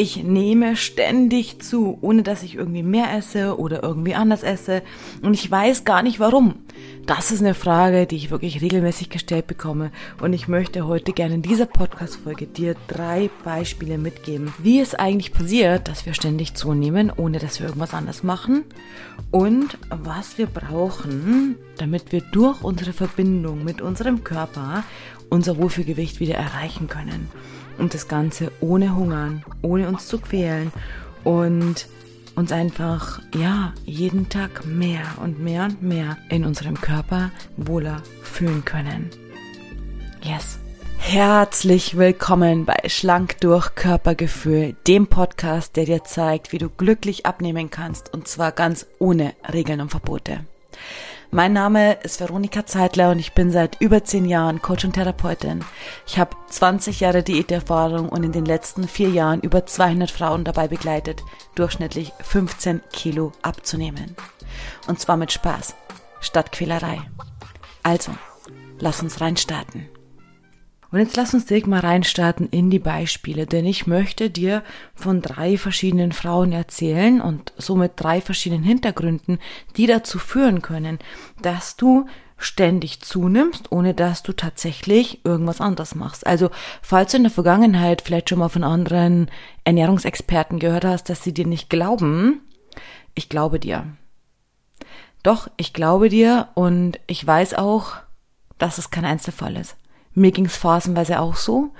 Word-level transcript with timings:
Ich 0.00 0.22
nehme 0.22 0.76
ständig 0.76 1.60
zu, 1.60 1.98
ohne 2.02 2.22
dass 2.22 2.44
ich 2.44 2.54
irgendwie 2.54 2.84
mehr 2.84 3.12
esse 3.16 3.58
oder 3.58 3.82
irgendwie 3.82 4.14
anders 4.14 4.44
esse. 4.44 4.82
Und 5.22 5.34
ich 5.34 5.50
weiß 5.50 5.82
gar 5.82 6.04
nicht 6.04 6.20
warum. 6.20 6.54
Das 7.06 7.32
ist 7.32 7.40
eine 7.40 7.52
Frage, 7.54 8.06
die 8.06 8.14
ich 8.14 8.30
wirklich 8.30 8.62
regelmäßig 8.62 9.10
gestellt 9.10 9.48
bekomme. 9.48 9.90
Und 10.22 10.34
ich 10.34 10.46
möchte 10.46 10.86
heute 10.86 11.12
gerne 11.12 11.34
in 11.34 11.42
dieser 11.42 11.66
Podcast-Folge 11.66 12.46
dir 12.46 12.76
drei 12.86 13.28
Beispiele 13.42 13.98
mitgeben, 13.98 14.54
wie 14.58 14.78
es 14.78 14.94
eigentlich 14.94 15.32
passiert, 15.32 15.88
dass 15.88 16.06
wir 16.06 16.14
ständig 16.14 16.54
zunehmen, 16.54 17.10
ohne 17.16 17.40
dass 17.40 17.58
wir 17.58 17.66
irgendwas 17.66 17.92
anders 17.92 18.22
machen. 18.22 18.62
Und 19.32 19.78
was 19.90 20.38
wir 20.38 20.46
brauchen, 20.46 21.56
damit 21.76 22.12
wir 22.12 22.20
durch 22.20 22.62
unsere 22.62 22.92
Verbindung 22.92 23.64
mit 23.64 23.82
unserem 23.82 24.22
Körper 24.22 24.84
unser 25.28 25.56
Wohlfühlgewicht 25.56 26.20
wieder 26.20 26.36
erreichen 26.36 26.86
können. 26.86 27.28
Und 27.78 27.94
das 27.94 28.08
Ganze 28.08 28.50
ohne 28.60 28.94
Hungern, 28.96 29.44
ohne 29.62 29.88
uns 29.88 30.08
zu 30.08 30.18
quälen 30.18 30.72
und 31.24 31.86
uns 32.34 32.52
einfach, 32.52 33.20
ja, 33.34 33.72
jeden 33.84 34.28
Tag 34.28 34.66
mehr 34.66 35.04
und 35.22 35.40
mehr 35.40 35.64
und 35.64 35.82
mehr 35.82 36.16
in 36.28 36.44
unserem 36.44 36.80
Körper 36.80 37.30
wohler 37.56 38.02
fühlen 38.22 38.64
können. 38.64 39.10
Yes. 40.22 40.58
Herzlich 40.98 41.96
willkommen 41.96 42.64
bei 42.64 42.76
Schlank 42.88 43.40
durch 43.40 43.74
Körpergefühl, 43.74 44.76
dem 44.86 45.06
Podcast, 45.06 45.76
der 45.76 45.84
dir 45.86 46.04
zeigt, 46.04 46.52
wie 46.52 46.58
du 46.58 46.68
glücklich 46.68 47.24
abnehmen 47.24 47.70
kannst 47.70 48.12
und 48.12 48.28
zwar 48.28 48.52
ganz 48.52 48.86
ohne 48.98 49.32
Regeln 49.52 49.80
und 49.80 49.90
Verbote. 49.90 50.40
Mein 51.30 51.52
Name 51.52 51.92
ist 52.04 52.20
Veronika 52.20 52.64
Zeitler 52.64 53.10
und 53.10 53.18
ich 53.18 53.34
bin 53.34 53.50
seit 53.50 53.78
über 53.82 54.02
zehn 54.02 54.24
Jahren 54.24 54.62
Coach 54.62 54.86
und 54.86 54.94
Therapeutin. 54.94 55.62
Ich 56.06 56.18
habe 56.18 56.34
20 56.48 57.00
Jahre 57.00 57.22
Diäterfahrung 57.22 58.08
und 58.08 58.22
in 58.22 58.32
den 58.32 58.46
letzten 58.46 58.88
vier 58.88 59.10
Jahren 59.10 59.42
über 59.42 59.66
200 59.66 60.10
Frauen 60.10 60.44
dabei 60.44 60.68
begleitet, 60.68 61.22
durchschnittlich 61.54 62.12
15 62.22 62.80
Kilo 62.92 63.32
abzunehmen. 63.42 64.16
Und 64.86 65.00
zwar 65.00 65.18
mit 65.18 65.30
Spaß, 65.30 65.74
statt 66.20 66.50
Quälerei. 66.50 66.98
Also, 67.82 68.12
lass 68.78 69.02
uns 69.02 69.20
reinstarten. 69.20 69.86
Und 70.90 71.00
jetzt 71.00 71.16
lass 71.16 71.34
uns 71.34 71.44
direkt 71.44 71.66
mal 71.66 71.80
reinstarten 71.80 72.48
in 72.48 72.70
die 72.70 72.78
Beispiele, 72.78 73.46
denn 73.46 73.66
ich 73.66 73.86
möchte 73.86 74.30
dir 74.30 74.62
von 74.94 75.20
drei 75.20 75.58
verschiedenen 75.58 76.12
Frauen 76.12 76.52
erzählen 76.52 77.20
und 77.20 77.52
somit 77.58 77.92
drei 77.96 78.22
verschiedenen 78.22 78.62
Hintergründen, 78.62 79.38
die 79.76 79.86
dazu 79.86 80.18
führen 80.18 80.62
können, 80.62 80.98
dass 81.42 81.76
du 81.76 82.06
ständig 82.38 83.00
zunimmst, 83.02 83.70
ohne 83.70 83.92
dass 83.92 84.22
du 84.22 84.32
tatsächlich 84.32 85.24
irgendwas 85.24 85.60
anderes 85.60 85.94
machst. 85.94 86.26
Also, 86.26 86.50
falls 86.80 87.10
du 87.10 87.18
in 87.18 87.24
der 87.24 87.32
Vergangenheit 87.32 88.00
vielleicht 88.00 88.30
schon 88.30 88.38
mal 88.38 88.48
von 88.48 88.64
anderen 88.64 89.30
Ernährungsexperten 89.64 90.58
gehört 90.58 90.84
hast, 90.84 91.10
dass 91.10 91.22
sie 91.22 91.34
dir 91.34 91.46
nicht 91.46 91.68
glauben, 91.68 92.40
ich 93.14 93.28
glaube 93.28 93.58
dir. 93.58 93.86
Doch, 95.22 95.50
ich 95.56 95.72
glaube 95.72 96.08
dir 96.08 96.48
und 96.54 97.00
ich 97.08 97.26
weiß 97.26 97.54
auch, 97.54 97.96
dass 98.56 98.78
es 98.78 98.90
kein 98.90 99.04
Einzelfall 99.04 99.56
ist. 99.56 99.76
Mir 100.18 100.32
ging 100.32 100.46
es 100.46 100.56
phasenweise 100.56 101.20
auch 101.20 101.36
so. 101.36 101.72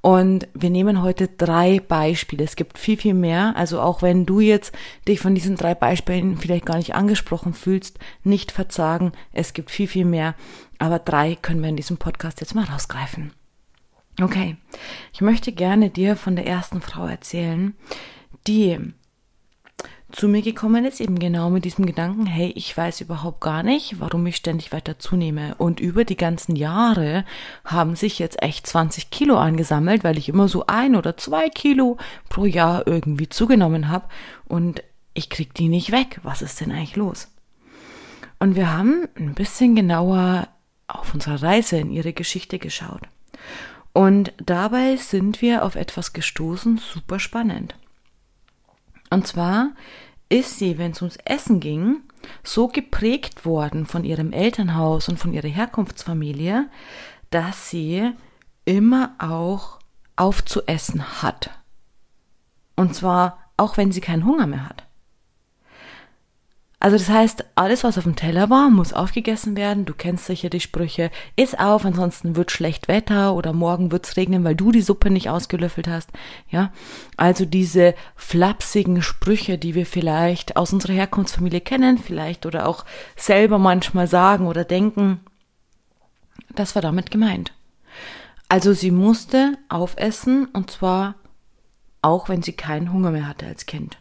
Und 0.00 0.46
wir 0.54 0.70
nehmen 0.70 1.02
heute 1.02 1.26
drei 1.26 1.80
Beispiele. 1.80 2.44
Es 2.44 2.54
gibt 2.54 2.78
viel, 2.78 2.96
viel 2.96 3.14
mehr. 3.14 3.54
Also 3.56 3.80
auch 3.80 4.02
wenn 4.02 4.24
du 4.24 4.38
jetzt 4.38 4.72
dich 5.08 5.18
von 5.18 5.34
diesen 5.34 5.56
drei 5.56 5.74
Beispielen 5.74 6.36
vielleicht 6.36 6.66
gar 6.66 6.76
nicht 6.76 6.94
angesprochen 6.94 7.54
fühlst, 7.54 7.98
nicht 8.22 8.52
verzagen. 8.52 9.10
Es 9.32 9.52
gibt 9.52 9.70
viel, 9.70 9.88
viel 9.88 10.04
mehr. 10.04 10.36
Aber 10.78 11.00
drei 11.00 11.34
können 11.34 11.60
wir 11.60 11.70
in 11.70 11.76
diesem 11.76 11.96
Podcast 11.96 12.40
jetzt 12.40 12.54
mal 12.54 12.66
rausgreifen. 12.66 13.32
Okay. 14.22 14.56
Ich 15.12 15.22
möchte 15.22 15.50
gerne 15.50 15.90
dir 15.90 16.14
von 16.14 16.36
der 16.36 16.46
ersten 16.46 16.80
Frau 16.80 17.06
erzählen, 17.06 17.74
die 18.46 18.78
zu 20.12 20.28
mir 20.28 20.42
gekommen 20.42 20.84
ist, 20.84 21.00
eben 21.00 21.18
genau 21.18 21.50
mit 21.50 21.64
diesem 21.64 21.84
Gedanken, 21.84 22.26
hey, 22.26 22.52
ich 22.54 22.76
weiß 22.76 23.00
überhaupt 23.00 23.40
gar 23.40 23.62
nicht, 23.62 23.98
warum 23.98 24.24
ich 24.26 24.36
ständig 24.36 24.72
weiter 24.72 24.98
zunehme. 24.98 25.56
Und 25.56 25.80
über 25.80 26.04
die 26.04 26.16
ganzen 26.16 26.54
Jahre 26.54 27.24
haben 27.64 27.96
sich 27.96 28.18
jetzt 28.18 28.40
echt 28.42 28.66
20 28.66 29.10
Kilo 29.10 29.36
angesammelt, 29.36 30.04
weil 30.04 30.16
ich 30.16 30.28
immer 30.28 30.48
so 30.48 30.66
ein 30.66 30.94
oder 30.94 31.16
zwei 31.16 31.48
Kilo 31.48 31.98
pro 32.28 32.44
Jahr 32.44 32.86
irgendwie 32.86 33.28
zugenommen 33.28 33.88
habe. 33.88 34.06
Und 34.46 34.82
ich 35.12 35.28
krieg 35.28 35.54
die 35.54 35.68
nicht 35.68 35.90
weg. 35.90 36.20
Was 36.22 36.40
ist 36.40 36.60
denn 36.60 36.70
eigentlich 36.70 36.96
los? 36.96 37.28
Und 38.38 38.54
wir 38.54 38.72
haben 38.72 39.08
ein 39.16 39.34
bisschen 39.34 39.74
genauer 39.74 40.48
auf 40.86 41.14
unserer 41.14 41.42
Reise 41.42 41.78
in 41.78 41.90
ihre 41.90 42.12
Geschichte 42.12 42.58
geschaut. 42.58 43.02
Und 43.92 44.32
dabei 44.44 44.96
sind 44.96 45.40
wir 45.40 45.64
auf 45.64 45.74
etwas 45.74 46.12
gestoßen, 46.12 46.78
super 46.78 47.18
spannend. 47.18 47.74
Und 49.10 49.26
zwar 49.26 49.70
ist 50.28 50.58
sie, 50.58 50.78
wenn 50.78 50.92
es 50.92 51.02
ums 51.02 51.18
Essen 51.24 51.60
ging, 51.60 52.02
so 52.42 52.68
geprägt 52.68 53.44
worden 53.44 53.86
von 53.86 54.04
ihrem 54.04 54.32
Elternhaus 54.32 55.08
und 55.08 55.18
von 55.18 55.32
ihrer 55.32 55.48
Herkunftsfamilie, 55.48 56.68
dass 57.30 57.70
sie 57.70 58.10
immer 58.64 59.14
auch 59.18 59.78
aufzuessen 60.16 61.22
hat. 61.22 61.50
Und 62.74 62.94
zwar 62.94 63.38
auch 63.56 63.76
wenn 63.76 63.92
sie 63.92 64.00
keinen 64.00 64.24
Hunger 64.24 64.46
mehr 64.46 64.68
hat. 64.68 64.85
Also 66.86 66.98
das 66.98 67.08
heißt, 67.08 67.44
alles, 67.56 67.82
was 67.82 67.98
auf 67.98 68.04
dem 68.04 68.14
Teller 68.14 68.48
war, 68.48 68.70
muss 68.70 68.92
aufgegessen 68.92 69.56
werden. 69.56 69.86
Du 69.86 69.92
kennst 69.92 70.26
sicher 70.26 70.50
die 70.50 70.60
Sprüche, 70.60 71.10
iss 71.34 71.56
auf, 71.56 71.84
ansonsten 71.84 72.36
wird 72.36 72.52
schlecht 72.52 72.86
Wetter 72.86 73.34
oder 73.34 73.52
morgen 73.52 73.90
wird's 73.90 74.16
regnen, 74.16 74.44
weil 74.44 74.54
du 74.54 74.70
die 74.70 74.82
Suppe 74.82 75.10
nicht 75.10 75.28
ausgelöffelt 75.28 75.88
hast. 75.88 76.10
Ja, 76.48 76.70
also 77.16 77.44
diese 77.44 77.96
flapsigen 78.14 79.02
Sprüche, 79.02 79.58
die 79.58 79.74
wir 79.74 79.84
vielleicht 79.84 80.56
aus 80.56 80.72
unserer 80.72 80.92
Herkunftsfamilie 80.92 81.60
kennen, 81.60 81.98
vielleicht 81.98 82.46
oder 82.46 82.68
auch 82.68 82.84
selber 83.16 83.58
manchmal 83.58 84.06
sagen 84.06 84.46
oder 84.46 84.62
denken, 84.62 85.18
das 86.54 86.76
war 86.76 86.82
damit 86.82 87.10
gemeint. 87.10 87.52
Also 88.48 88.72
sie 88.72 88.92
musste 88.92 89.58
aufessen 89.68 90.46
und 90.52 90.70
zwar 90.70 91.16
auch 92.00 92.28
wenn 92.28 92.44
sie 92.44 92.52
keinen 92.52 92.92
Hunger 92.92 93.10
mehr 93.10 93.26
hatte 93.26 93.46
als 93.46 93.66
Kind. 93.66 93.98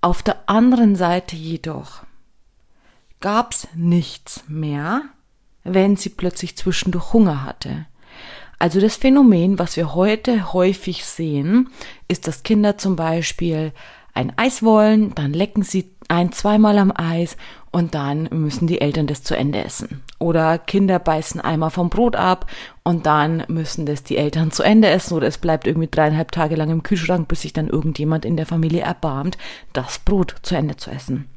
Auf 0.00 0.22
der 0.22 0.48
anderen 0.48 0.96
Seite 0.96 1.36
jedoch 1.36 2.02
gab's 3.20 3.68
nichts 3.74 4.44
mehr, 4.48 5.02
wenn 5.64 5.96
sie 5.96 6.10
plötzlich 6.10 6.56
zwischendurch 6.56 7.12
Hunger 7.12 7.44
hatte. 7.44 7.86
Also 8.58 8.80
das 8.80 8.96
Phänomen, 8.96 9.58
was 9.58 9.76
wir 9.76 9.94
heute 9.94 10.52
häufig 10.52 11.04
sehen, 11.04 11.70
ist, 12.08 12.26
dass 12.26 12.42
Kinder 12.42 12.78
zum 12.78 12.96
Beispiel 12.96 13.72
ein 14.14 14.32
Eis 14.38 14.62
wollen, 14.62 15.14
dann 15.14 15.32
lecken 15.32 15.62
sie 15.62 15.95
ein, 16.08 16.32
zweimal 16.32 16.78
am 16.78 16.92
Eis 16.94 17.36
und 17.70 17.94
dann 17.94 18.28
müssen 18.32 18.66
die 18.66 18.80
Eltern 18.80 19.06
das 19.06 19.22
zu 19.22 19.36
Ende 19.36 19.62
essen. 19.62 20.02
Oder 20.18 20.58
Kinder 20.58 20.98
beißen 20.98 21.40
einmal 21.40 21.70
vom 21.70 21.90
Brot 21.90 22.16
ab 22.16 22.50
und 22.84 23.06
dann 23.06 23.44
müssen 23.48 23.86
das 23.86 24.02
die 24.02 24.16
Eltern 24.16 24.50
zu 24.50 24.62
Ende 24.62 24.88
essen 24.88 25.14
oder 25.14 25.26
es 25.26 25.38
bleibt 25.38 25.66
irgendwie 25.66 25.88
dreieinhalb 25.90 26.32
Tage 26.32 26.56
lang 26.56 26.70
im 26.70 26.82
Kühlschrank, 26.82 27.28
bis 27.28 27.42
sich 27.42 27.52
dann 27.52 27.68
irgendjemand 27.68 28.24
in 28.24 28.36
der 28.36 28.46
Familie 28.46 28.82
erbarmt, 28.82 29.36
das 29.72 29.98
Brot 29.98 30.36
zu 30.42 30.56
Ende 30.56 30.76
zu 30.76 30.90
essen. 30.90 31.28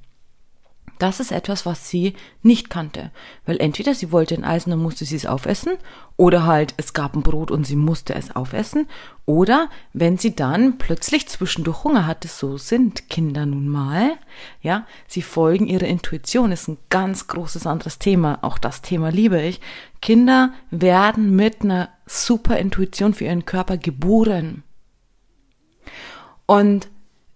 Das 0.99 1.21
ist 1.21 1.31
etwas, 1.31 1.65
was 1.65 1.89
sie 1.89 2.13
nicht 2.43 2.69
kannte. 2.69 3.11
Weil 3.45 3.59
entweder 3.61 3.95
sie 3.95 4.11
wollte 4.11 4.35
ein 4.35 4.43
Eis 4.43 4.65
und 4.65 4.71
dann 4.71 4.81
musste 4.81 5.05
sie 5.05 5.15
es 5.15 5.25
aufessen, 5.25 5.77
oder 6.17 6.45
halt 6.45 6.73
es 6.75 6.93
gab 6.93 7.15
ein 7.15 7.23
Brot 7.23 7.51
und 7.51 7.65
sie 7.65 7.77
musste 7.77 8.13
es 8.13 8.35
aufessen, 8.35 8.85
oder 9.25 9.69
wenn 9.93 10.17
sie 10.17 10.35
dann 10.35 10.77
plötzlich 10.77 11.29
zwischendurch 11.29 11.85
Hunger 11.85 12.05
hatte, 12.05 12.27
so 12.27 12.57
sind 12.57 13.09
Kinder 13.09 13.45
nun 13.45 13.69
mal, 13.69 14.17
ja, 14.61 14.85
sie 15.07 15.21
folgen 15.21 15.67
ihrer 15.67 15.87
Intuition, 15.87 16.51
ist 16.51 16.67
ein 16.67 16.77
ganz 16.89 17.27
großes 17.27 17.65
anderes 17.65 17.97
Thema. 17.97 18.39
Auch 18.41 18.57
das 18.57 18.81
Thema 18.81 19.09
liebe 19.09 19.41
ich. 19.41 19.61
Kinder 20.01 20.51
werden 20.69 21.33
mit 21.33 21.61
einer 21.61 21.89
super 22.05 22.57
Intuition 22.57 23.13
für 23.13 23.23
ihren 23.23 23.45
Körper 23.45 23.77
geboren. 23.77 24.63
Und 26.45 26.89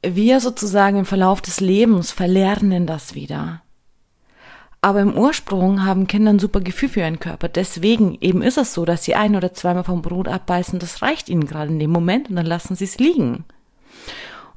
wir 0.04 0.40
sozusagen 0.40 1.00
im 1.00 1.06
Verlauf 1.06 1.42
des 1.42 1.60
Lebens 1.60 2.12
verlernen 2.12 2.86
das 2.86 3.16
wieder. 3.16 3.62
Aber 4.82 5.00
im 5.00 5.18
Ursprung 5.18 5.86
haben 5.86 6.08
Kinder 6.08 6.34
ein 6.34 6.40
super 6.40 6.60
Gefühl 6.60 6.90
für 6.90 7.00
ihren 7.00 7.20
Körper. 7.20 7.48
Deswegen 7.48 8.18
eben 8.20 8.42
ist 8.42 8.58
es 8.58 8.74
so, 8.74 8.84
dass 8.84 9.06
sie 9.06 9.16
ein 9.16 9.38
oder 9.38 9.54
zweimal 9.54 9.86
vom 9.86 10.02
Brot 10.02 10.28
abbeißen. 10.28 10.78
Das 10.78 11.02
reicht 11.02 11.30
ihnen 11.30 11.46
gerade 11.46 11.72
in 11.72 11.80
dem 11.80 11.92
Moment 11.92 12.30
und 12.30 12.36
dann 12.36 12.46
lassen 12.46 12.76
sie 12.76 12.84
es 12.84 13.00
liegen. 13.00 13.46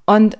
Und 0.04 0.36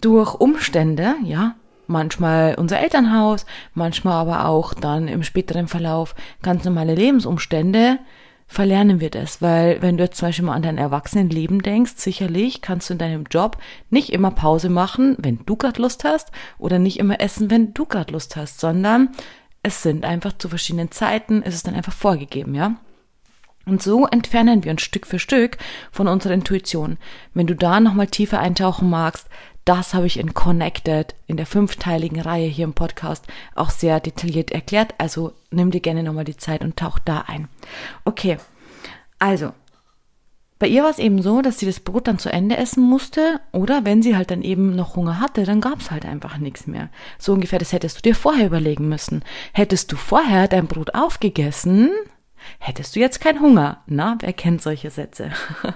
durch 0.00 0.34
Umstände, 0.34 1.16
ja, 1.22 1.54
manchmal 1.86 2.54
unser 2.54 2.80
Elternhaus, 2.80 3.44
manchmal 3.74 4.14
aber 4.14 4.46
auch 4.46 4.72
dann 4.72 5.06
im 5.06 5.22
späteren 5.22 5.68
Verlauf 5.68 6.14
ganz 6.42 6.64
normale 6.64 6.94
Lebensumstände, 6.94 7.98
verlernen 8.46 9.00
wir 9.00 9.10
das, 9.10 9.42
weil 9.42 9.80
wenn 9.82 9.96
du 9.96 10.04
jetzt 10.04 10.18
zum 10.18 10.28
Beispiel 10.28 10.44
mal 10.44 10.54
an 10.54 10.62
dein 10.62 10.78
Erwachsenenleben 10.78 11.62
denkst, 11.62 11.94
sicherlich 11.96 12.60
kannst 12.60 12.88
du 12.88 12.94
in 12.94 12.98
deinem 12.98 13.24
Job 13.30 13.58
nicht 13.90 14.12
immer 14.12 14.30
Pause 14.30 14.68
machen, 14.68 15.16
wenn 15.18 15.40
du 15.46 15.56
gerade 15.56 15.80
Lust 15.80 16.04
hast, 16.04 16.30
oder 16.58 16.78
nicht 16.78 16.98
immer 16.98 17.20
essen, 17.20 17.50
wenn 17.50 17.74
du 17.74 17.86
gerade 17.86 18.12
Lust 18.12 18.36
hast, 18.36 18.60
sondern 18.60 19.10
es 19.62 19.82
sind 19.82 20.04
einfach 20.04 20.34
zu 20.36 20.48
verschiedenen 20.48 20.90
Zeiten, 20.90 21.42
ist 21.42 21.54
es 21.54 21.62
dann 21.62 21.74
einfach 21.74 21.92
vorgegeben, 21.92 22.54
ja. 22.54 22.76
Und 23.66 23.82
so 23.82 24.06
entfernen 24.06 24.62
wir 24.62 24.72
uns 24.72 24.82
Stück 24.82 25.06
für 25.06 25.18
Stück 25.18 25.56
von 25.90 26.06
unserer 26.06 26.34
Intuition. 26.34 26.98
Wenn 27.32 27.46
du 27.46 27.56
da 27.56 27.80
nochmal 27.80 28.08
tiefer 28.08 28.38
eintauchen 28.38 28.90
magst, 28.90 29.26
das 29.64 29.94
habe 29.94 30.06
ich 30.06 30.18
in 30.18 30.34
Connected, 30.34 31.14
in 31.26 31.36
der 31.36 31.46
fünfteiligen 31.46 32.20
Reihe 32.20 32.48
hier 32.48 32.64
im 32.64 32.74
Podcast, 32.74 33.26
auch 33.54 33.70
sehr 33.70 34.00
detailliert 34.00 34.52
erklärt. 34.52 34.94
Also 34.98 35.32
nimm 35.50 35.70
dir 35.70 35.80
gerne 35.80 36.02
nochmal 36.02 36.24
die 36.24 36.36
Zeit 36.36 36.62
und 36.62 36.76
tauch 36.76 36.98
da 36.98 37.24
ein. 37.26 37.48
Okay, 38.04 38.38
also. 39.18 39.52
Bei 40.58 40.68
ihr 40.68 40.82
war 40.82 40.90
es 40.90 40.98
eben 40.98 41.20
so, 41.20 41.42
dass 41.42 41.58
sie 41.58 41.66
das 41.66 41.80
Brot 41.80 42.06
dann 42.06 42.18
zu 42.18 42.32
Ende 42.32 42.56
essen 42.56 42.84
musste 42.84 43.40
oder 43.52 43.84
wenn 43.84 44.02
sie 44.02 44.16
halt 44.16 44.30
dann 44.30 44.42
eben 44.42 44.76
noch 44.76 44.96
Hunger 44.96 45.18
hatte, 45.18 45.44
dann 45.44 45.60
gab 45.60 45.80
es 45.80 45.90
halt 45.90 46.06
einfach 46.06 46.38
nichts 46.38 46.66
mehr. 46.66 46.90
So 47.18 47.32
ungefähr, 47.32 47.58
das 47.58 47.72
hättest 47.72 47.98
du 47.98 48.02
dir 48.02 48.14
vorher 48.14 48.46
überlegen 48.46 48.88
müssen. 48.88 49.24
Hättest 49.52 49.90
du 49.90 49.96
vorher 49.96 50.46
dein 50.46 50.68
Brot 50.68 50.94
aufgegessen, 50.94 51.90
hättest 52.60 52.94
du 52.94 53.00
jetzt 53.00 53.20
keinen 53.20 53.40
Hunger. 53.40 53.82
Na, 53.86 54.16
wer 54.20 54.32
kennt 54.32 54.62
solche 54.62 54.90
Sätze? 54.90 55.32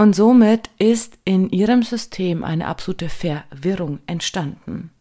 Und 0.00 0.16
somit 0.16 0.70
ist 0.78 1.18
in 1.26 1.50
ihrem 1.50 1.82
System 1.82 2.42
eine 2.42 2.68
absolute 2.68 3.10
Verwirrung 3.10 3.98
entstanden. 4.06 4.92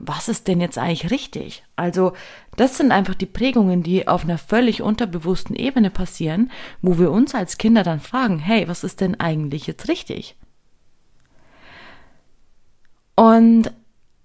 Was 0.00 0.28
ist 0.28 0.48
denn 0.48 0.60
jetzt 0.60 0.76
eigentlich 0.76 1.12
richtig? 1.12 1.62
Also, 1.76 2.14
das 2.56 2.76
sind 2.76 2.90
einfach 2.90 3.14
die 3.14 3.26
Prägungen, 3.26 3.84
die 3.84 4.08
auf 4.08 4.24
einer 4.24 4.38
völlig 4.38 4.82
unterbewussten 4.82 5.54
Ebene 5.54 5.88
passieren, 5.88 6.50
wo 6.82 6.98
wir 6.98 7.12
uns 7.12 7.32
als 7.32 7.58
Kinder 7.58 7.84
dann 7.84 8.00
fragen, 8.00 8.40
hey, 8.40 8.66
was 8.66 8.82
ist 8.82 9.00
denn 9.00 9.20
eigentlich 9.20 9.68
jetzt 9.68 9.86
richtig? 9.86 10.34
Und 13.14 13.70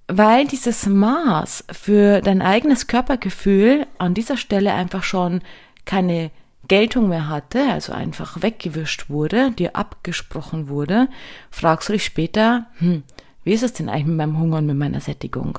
weil 0.07 0.47
dieses 0.47 0.87
Maß 0.87 1.65
für 1.71 2.21
dein 2.21 2.41
eigenes 2.41 2.87
Körpergefühl 2.87 3.85
an 3.99 4.15
dieser 4.15 4.37
Stelle 4.37 4.73
einfach 4.73 5.03
schon 5.03 5.41
keine 5.85 6.31
Geltung 6.67 7.09
mehr 7.09 7.29
hatte, 7.29 7.71
also 7.71 7.93
einfach 7.93 8.41
weggewischt 8.41 9.09
wurde, 9.09 9.51
dir 9.51 9.75
abgesprochen 9.75 10.67
wurde, 10.67 11.07
fragst 11.49 11.89
du 11.89 11.93
dich 11.93 12.05
später, 12.05 12.67
hm, 12.77 13.03
wie 13.43 13.53
ist 13.53 13.63
es 13.63 13.73
denn 13.73 13.89
eigentlich 13.89 14.07
mit 14.07 14.17
meinem 14.17 14.39
Hunger 14.39 14.57
und 14.57 14.65
mit 14.67 14.77
meiner 14.77 15.01
Sättigung? 15.01 15.57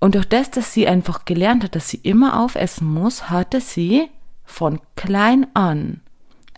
Und 0.00 0.14
durch 0.14 0.26
das, 0.26 0.50
dass 0.50 0.72
sie 0.72 0.88
einfach 0.88 1.26
gelernt 1.26 1.62
hat, 1.62 1.76
dass 1.76 1.90
sie 1.90 1.98
immer 1.98 2.40
aufessen 2.40 2.88
muss, 2.88 3.28
hatte 3.28 3.60
sie 3.60 4.08
von 4.44 4.80
klein 4.96 5.46
an 5.54 6.00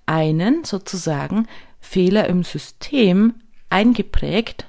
einen 0.06 0.64
sozusagen 0.64 1.46
Fehler 1.80 2.28
im 2.28 2.44
System 2.44 3.34
eingeprägt, 3.68 4.66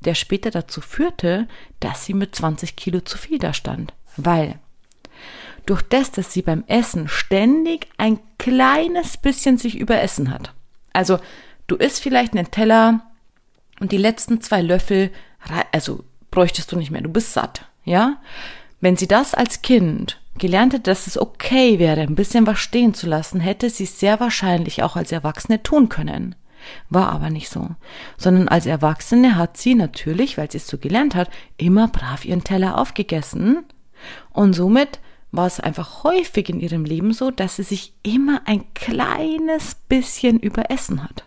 der 0.00 0.14
später 0.14 0.50
dazu 0.50 0.80
führte, 0.80 1.48
dass 1.80 2.04
sie 2.04 2.14
mit 2.14 2.34
20 2.34 2.76
Kilo 2.76 3.00
zu 3.00 3.18
viel 3.18 3.38
da 3.38 3.52
stand. 3.52 3.94
Weil 4.16 4.60
durch 5.68 5.82
das, 5.82 6.10
dass 6.10 6.32
sie 6.32 6.42
beim 6.42 6.64
Essen 6.66 7.08
ständig 7.08 7.88
ein 7.98 8.18
kleines 8.38 9.16
bisschen 9.16 9.58
sich 9.58 9.78
überessen 9.78 10.30
hat. 10.30 10.54
Also 10.92 11.18
du 11.66 11.76
isst 11.76 12.00
vielleicht 12.00 12.34
einen 12.34 12.50
Teller 12.50 13.00
und 13.80 13.92
die 13.92 13.98
letzten 13.98 14.40
zwei 14.40 14.62
Löffel, 14.62 15.10
also 15.72 16.04
bräuchtest 16.30 16.72
du 16.72 16.76
nicht 16.76 16.90
mehr, 16.90 17.02
du 17.02 17.10
bist 17.10 17.34
satt, 17.34 17.66
ja? 17.84 18.16
Wenn 18.80 18.96
sie 18.96 19.08
das 19.08 19.34
als 19.34 19.62
Kind 19.62 20.20
gelernt 20.38 20.72
hätte, 20.72 20.84
dass 20.84 21.06
es 21.06 21.20
okay 21.20 21.78
wäre, 21.78 22.00
ein 22.00 22.14
bisschen 22.14 22.46
was 22.46 22.58
stehen 22.60 22.94
zu 22.94 23.06
lassen, 23.06 23.40
hätte 23.40 23.68
sie 23.70 23.84
es 23.84 24.00
sehr 24.00 24.20
wahrscheinlich 24.20 24.82
auch 24.82 24.96
als 24.96 25.12
Erwachsene 25.12 25.62
tun 25.62 25.88
können. 25.88 26.34
War 26.88 27.10
aber 27.10 27.30
nicht 27.30 27.48
so. 27.48 27.70
Sondern 28.16 28.48
als 28.48 28.66
Erwachsene 28.66 29.36
hat 29.36 29.56
sie 29.56 29.74
natürlich, 29.74 30.38
weil 30.38 30.50
sie 30.50 30.58
es 30.58 30.66
so 30.66 30.78
gelernt 30.78 31.14
hat, 31.14 31.28
immer 31.56 31.88
brav 31.88 32.24
ihren 32.24 32.44
Teller 32.44 32.78
aufgegessen 32.78 33.64
und 34.30 34.52
somit 34.54 35.00
war 35.30 35.46
es 35.46 35.60
einfach 35.60 36.04
häufig 36.04 36.48
in 36.48 36.60
ihrem 36.60 36.84
Leben 36.84 37.12
so, 37.12 37.30
dass 37.30 37.56
sie 37.56 37.62
sich 37.62 37.92
immer 38.02 38.42
ein 38.46 38.72
kleines 38.74 39.74
bisschen 39.88 40.40
überessen 40.40 41.02
hat. 41.02 41.24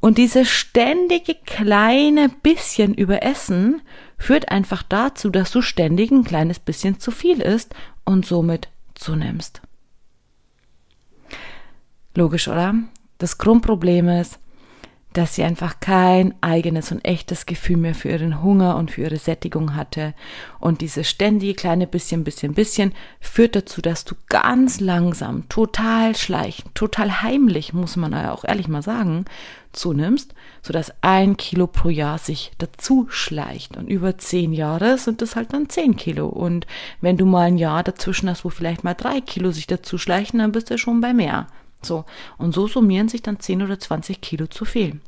Und 0.00 0.16
dieses 0.16 0.48
ständige 0.48 1.34
kleine 1.34 2.30
bisschen 2.30 2.94
überessen 2.94 3.82
führt 4.16 4.50
einfach 4.50 4.82
dazu, 4.82 5.28
dass 5.30 5.50
du 5.50 5.60
ständig 5.60 6.10
ein 6.10 6.24
kleines 6.24 6.58
bisschen 6.58 6.98
zu 6.98 7.10
viel 7.10 7.40
isst 7.42 7.74
und 8.04 8.24
somit 8.24 8.68
zunimmst. 8.94 9.60
Logisch, 12.14 12.48
oder? 12.48 12.74
Das 13.18 13.38
Grundproblem 13.38 14.08
ist, 14.08 14.39
dass 15.12 15.34
sie 15.34 15.42
einfach 15.42 15.80
kein 15.80 16.34
eigenes 16.40 16.92
und 16.92 17.04
echtes 17.04 17.46
Gefühl 17.46 17.76
mehr 17.76 17.94
für 17.94 18.10
ihren 18.10 18.42
Hunger 18.42 18.76
und 18.76 18.90
für 18.90 19.02
ihre 19.02 19.16
Sättigung 19.16 19.74
hatte. 19.74 20.14
Und 20.60 20.80
dieses 20.80 21.08
ständige 21.08 21.54
kleine 21.54 21.86
bisschen, 21.86 22.22
bisschen, 22.22 22.54
bisschen 22.54 22.92
führt 23.20 23.56
dazu, 23.56 23.82
dass 23.82 24.04
du 24.04 24.14
ganz 24.28 24.80
langsam, 24.80 25.48
total 25.48 26.14
schleichend, 26.14 26.74
total 26.74 27.22
heimlich, 27.22 27.72
muss 27.72 27.96
man 27.96 28.14
auch 28.14 28.44
ehrlich 28.44 28.68
mal 28.68 28.82
sagen, 28.82 29.24
zunimmst, 29.72 30.34
sodass 30.62 30.92
ein 31.00 31.36
Kilo 31.36 31.66
pro 31.66 31.88
Jahr 31.88 32.18
sich 32.18 32.52
dazu 32.58 33.06
schleicht. 33.08 33.76
Und 33.76 33.88
über 33.88 34.18
zehn 34.18 34.52
Jahre 34.52 34.98
sind 34.98 35.22
es 35.22 35.36
halt 35.36 35.52
dann 35.52 35.68
zehn 35.68 35.96
Kilo. 35.96 36.26
Und 36.26 36.66
wenn 37.00 37.16
du 37.16 37.26
mal 37.26 37.46
ein 37.46 37.58
Jahr 37.58 37.82
dazwischen 37.82 38.28
hast, 38.28 38.44
wo 38.44 38.50
vielleicht 38.50 38.84
mal 38.84 38.94
drei 38.94 39.20
Kilo 39.20 39.50
sich 39.50 39.66
dazu 39.66 39.98
schleichen, 39.98 40.38
dann 40.38 40.52
bist 40.52 40.70
du 40.70 40.78
schon 40.78 41.00
bei 41.00 41.12
mehr. 41.12 41.46
So. 41.82 42.04
Und 42.38 42.54
so 42.54 42.66
summieren 42.66 43.08
sich 43.08 43.22
dann 43.22 43.40
10 43.40 43.62
oder 43.62 43.78
20 43.78 44.20
Kilo 44.20 44.46
zu 44.46 44.64
viel. 44.64 45.00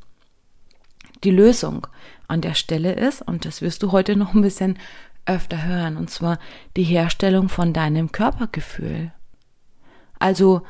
Die 1.24 1.30
Lösung 1.30 1.86
an 2.28 2.40
der 2.40 2.54
Stelle 2.54 2.94
ist, 2.94 3.22
und 3.22 3.44
das 3.44 3.62
wirst 3.62 3.82
du 3.82 3.92
heute 3.92 4.16
noch 4.16 4.34
ein 4.34 4.42
bisschen 4.42 4.78
öfter 5.26 5.64
hören, 5.64 5.96
und 5.96 6.10
zwar 6.10 6.38
die 6.76 6.82
Herstellung 6.82 7.48
von 7.48 7.72
deinem 7.72 8.10
Körpergefühl. 8.10 9.12
Also 10.18 10.62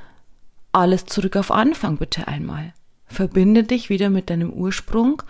alles 0.73 1.07
zurück 1.07 1.37
auf 1.37 1.51
Anfang 1.51 1.97
bitte 1.99 2.29
einmal. 2.29 2.75
Verbinde 3.07 3.65
dich 3.65 3.91
wieder 3.91 4.11
mit 4.11 4.31
deinem 4.31 4.51
Ursprung. 4.51 5.23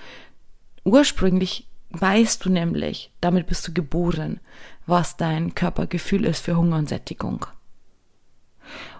Ursprünglich 0.84 1.66
weißt 1.90 2.44
du 2.44 2.50
nämlich, 2.50 3.10
damit 3.20 3.46
bist 3.46 3.66
du 3.66 3.72
geboren, 3.72 4.40
was 4.86 5.16
dein 5.16 5.54
Körpergefühl 5.54 6.24
ist 6.24 6.40
für 6.40 6.56
Hunger 6.56 6.76
und 6.78 6.88
Sättigung. 6.88 7.46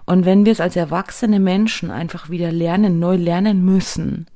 Und 0.05 0.25
wenn 0.25 0.45
wir 0.45 0.51
es 0.51 0.59
als 0.59 0.75
erwachsene 0.75 1.39
Menschen 1.39 1.91
einfach 1.91 2.29
wieder 2.29 2.51
lernen, 2.51 2.99
neu 2.99 3.15
lernen 3.15 3.63
müssen, 3.63 4.27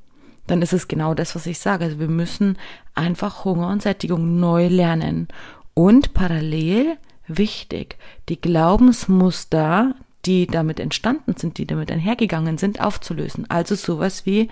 dann 0.46 0.62
ist 0.62 0.72
es 0.72 0.88
genau 0.88 1.14
das, 1.14 1.34
was 1.34 1.46
ich 1.46 1.58
sage. 1.58 1.84
Also 1.84 1.98
wir 1.98 2.08
müssen 2.08 2.56
einfach 2.94 3.44
Hunger 3.44 3.68
und 3.68 3.82
Sättigung 3.82 4.40
neu 4.40 4.68
lernen. 4.68 5.28
Und 5.74 6.14
parallel, 6.14 6.96
wichtig, 7.26 7.98
die 8.28 8.40
Glaubensmuster, 8.40 9.94
die 10.24 10.46
damit 10.46 10.80
entstanden 10.80 11.34
sind, 11.36 11.58
die 11.58 11.66
damit 11.66 11.92
einhergegangen 11.92 12.58
sind, 12.58 12.80
aufzulösen. 12.80 13.48
Also 13.50 13.74
sowas 13.74 14.26
wie, 14.26 14.48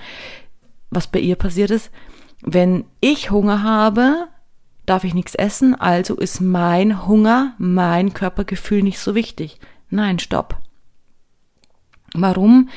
was 0.90 1.06
bei 1.06 1.18
ihr 1.18 1.36
passiert 1.36 1.70
ist, 1.70 1.90
wenn 2.42 2.85
ich 3.00 3.30
Hunger 3.30 3.62
habe, 3.62 4.28
darf 4.85 5.04
ich 5.04 5.14
nichts 5.14 5.35
essen, 5.35 5.75
also 5.75 6.14
ist 6.14 6.40
mein 6.40 7.06
Hunger, 7.06 7.54
mein 7.58 8.14
Körpergefühl 8.14 8.82
nicht 8.82 9.00
so 9.00 9.14
wichtig. 9.14 9.58
Nein, 9.90 10.18
stopp. 10.18 10.61
Warum 12.14 12.68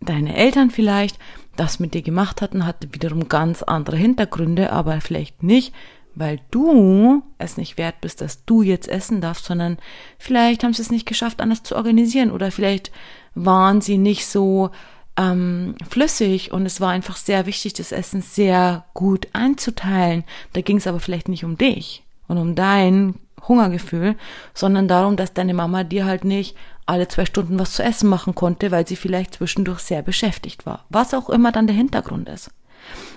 deine 0.00 0.36
Eltern 0.36 0.70
vielleicht 0.70 1.18
das 1.56 1.80
mit 1.80 1.94
dir 1.94 2.02
gemacht 2.02 2.40
hatten, 2.40 2.66
hatte 2.66 2.92
wiederum 2.92 3.28
ganz 3.28 3.62
andere 3.62 3.96
Hintergründe, 3.96 4.72
aber 4.72 5.00
vielleicht 5.00 5.42
nicht, 5.42 5.74
weil 6.14 6.40
du 6.50 7.22
es 7.38 7.56
nicht 7.56 7.78
wert 7.78 8.00
bist, 8.00 8.20
dass 8.20 8.44
du 8.44 8.62
jetzt 8.62 8.88
essen 8.88 9.20
darfst, 9.20 9.44
sondern 9.44 9.78
vielleicht 10.18 10.64
haben 10.64 10.72
sie 10.72 10.82
es 10.82 10.90
nicht 10.90 11.06
geschafft, 11.06 11.40
anders 11.40 11.62
zu 11.62 11.76
organisieren 11.76 12.30
oder 12.30 12.50
vielleicht 12.50 12.90
waren 13.34 13.80
sie 13.80 13.98
nicht 13.98 14.26
so 14.26 14.70
ähm, 15.16 15.74
flüssig 15.88 16.52
und 16.52 16.66
es 16.66 16.80
war 16.80 16.90
einfach 16.90 17.16
sehr 17.16 17.46
wichtig, 17.46 17.74
das 17.74 17.92
Essen 17.92 18.22
sehr 18.22 18.84
gut 18.94 19.28
einzuteilen. 19.32 20.24
Da 20.52 20.60
ging 20.60 20.78
es 20.78 20.86
aber 20.86 21.00
vielleicht 21.00 21.28
nicht 21.28 21.44
um 21.44 21.58
dich 21.58 22.04
und 22.28 22.38
um 22.38 22.54
dein 22.54 23.14
Hungergefühl, 23.46 24.16
sondern 24.54 24.88
darum, 24.88 25.16
dass 25.16 25.34
deine 25.34 25.54
Mama 25.54 25.84
dir 25.84 26.04
halt 26.04 26.24
nicht 26.24 26.56
alle 26.88 27.08
zwei 27.08 27.24
Stunden 27.24 27.58
was 27.58 27.72
zu 27.72 27.82
essen 27.82 28.08
machen 28.08 28.34
konnte, 28.34 28.70
weil 28.70 28.86
sie 28.86 28.96
vielleicht 28.96 29.34
zwischendurch 29.34 29.80
sehr 29.80 30.02
beschäftigt 30.02 30.66
war. 30.66 30.84
Was 30.88 31.14
auch 31.14 31.28
immer 31.30 31.52
dann 31.52 31.66
der 31.66 31.76
Hintergrund 31.76 32.28
ist. 32.28 32.50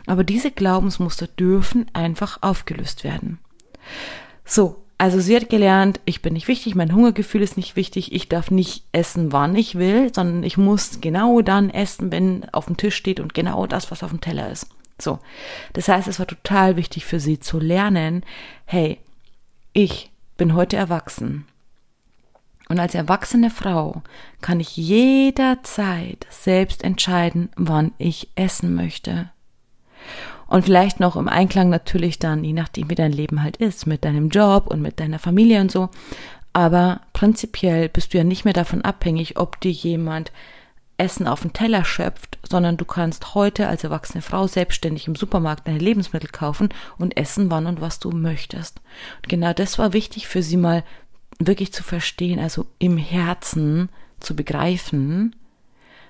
Aber 0.06 0.24
diese 0.24 0.52
Glaubensmuster 0.52 1.28
dürfen 1.28 1.86
einfach 1.94 2.40
aufgelöst 2.42 3.04
werden. 3.04 3.40
So, 4.44 4.84
also 4.98 5.20
sie 5.20 5.36
hat 5.36 5.50
gelernt, 5.50 6.00
ich 6.06 6.22
bin 6.22 6.34
nicht 6.34 6.48
wichtig, 6.48 6.76
mein 6.76 6.94
Hungergefühl 6.94 7.42
ist 7.42 7.58
nicht 7.58 7.76
wichtig, 7.76 8.14
ich 8.14 8.30
darf 8.30 8.52
nicht 8.52 8.84
essen, 8.92 9.32
wann 9.32 9.56
ich 9.56 9.76
will, 9.76 10.14
sondern 10.14 10.44
ich 10.44 10.58
muss 10.58 11.02
genau 11.02 11.42
dann 11.42 11.70
essen, 11.70 12.12
wenn 12.12 12.48
auf 12.52 12.66
dem 12.66 12.78
Tisch 12.78 12.96
steht 12.96 13.20
und 13.20 13.34
genau 13.34 13.66
das, 13.66 13.90
was 13.90 14.04
auf 14.04 14.12
dem 14.12 14.22
Teller 14.22 14.52
ist. 14.52 14.68
So. 15.00 15.20
Das 15.74 15.88
heißt, 15.88 16.08
es 16.08 16.20
war 16.20 16.28
total 16.28 16.76
wichtig 16.76 17.06
für 17.06 17.20
sie 17.20 17.40
zu 17.40 17.60
lernen, 17.60 18.24
hey, 18.66 19.00
ich 19.74 20.12
bin 20.38 20.54
heute 20.54 20.78
erwachsen. 20.78 21.48
Und 22.72 22.80
als 22.80 22.96
erwachsene 22.96 23.50
Frau 23.50 24.02
kann 24.40 24.62
ich 24.62 24.78
jederzeit 24.78 26.26
selbst 26.30 26.86
entscheiden, 26.86 27.50
wann 27.58 27.92
ich 27.98 28.30
essen 28.36 28.76
möchte. 28.76 29.30
Und 30.48 30.64
vielleicht 30.64 31.02
noch 31.02 31.18
im 31.18 31.28
Einklang 31.28 31.68
natürlich 31.68 32.18
dann, 32.18 32.46
je 32.46 32.54
nachdem 32.54 32.90
wie 32.90 32.96
dein 32.96 33.12
Leben 33.12 33.44
halt 33.44 33.58
ist, 33.58 33.88
mit 33.88 34.06
deinem 34.06 34.30
Job 34.30 34.68
und 34.68 34.82
mit 34.82 35.02
deiner 35.02 35.20
Familie 35.20 35.60
und 35.60 35.70
so. 35.70 35.90
Aber 36.54 37.02
prinzipiell 37.12 37.90
bist 37.90 38.14
du 38.14 38.20
ja 38.20 38.24
nicht 38.24 38.46
mehr 38.46 38.54
davon 38.54 38.84
abhängig, 38.84 39.38
ob 39.38 39.60
dir 39.60 39.72
jemand 39.72 40.32
Essen 40.96 41.28
auf 41.28 41.42
den 41.42 41.52
Teller 41.52 41.84
schöpft, 41.84 42.40
sondern 42.48 42.78
du 42.78 42.86
kannst 42.86 43.36
heute 43.36 43.68
als 43.68 43.84
erwachsene 43.84 44.22
Frau 44.22 44.48
selbstständig 44.48 45.10
im 45.10 45.16
Supermarkt 45.16 45.68
deine 45.68 45.80
Lebensmittel 45.80 46.30
kaufen 46.30 46.70
und 46.98 47.18
essen, 47.18 47.52
wann 47.52 47.66
und 47.66 47.82
was 47.82 48.00
du 48.00 48.12
möchtest. 48.12 48.80
Und 49.18 49.28
genau 49.28 49.52
das 49.52 49.78
war 49.78 49.92
wichtig 49.92 50.30
für 50.30 50.42
sie 50.42 50.56
mal 50.58 50.86
wirklich 51.48 51.74
zu 51.74 51.84
verstehen, 51.84 52.40
also 52.40 52.66
im 52.80 52.98
Herzen 52.98 53.90
zu 54.20 54.36
begreifen, 54.36 55.36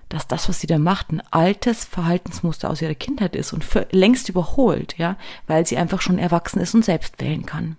dass 0.09 0.27
das, 0.27 0.49
was 0.49 0.59
sie 0.59 0.67
da 0.67 0.77
macht, 0.77 1.11
ein 1.11 1.21
altes 1.31 1.85
Verhaltensmuster 1.85 2.69
aus 2.69 2.81
ihrer 2.81 2.95
Kindheit 2.95 3.35
ist 3.35 3.53
und 3.53 3.63
für, 3.63 3.87
längst 3.91 4.29
überholt, 4.29 4.97
ja, 4.97 5.17
weil 5.47 5.65
sie 5.65 5.77
einfach 5.77 6.01
schon 6.01 6.19
erwachsen 6.19 6.59
ist 6.59 6.75
und 6.75 6.83
selbst 6.83 7.21
wählen 7.21 7.45
kann. 7.45 7.77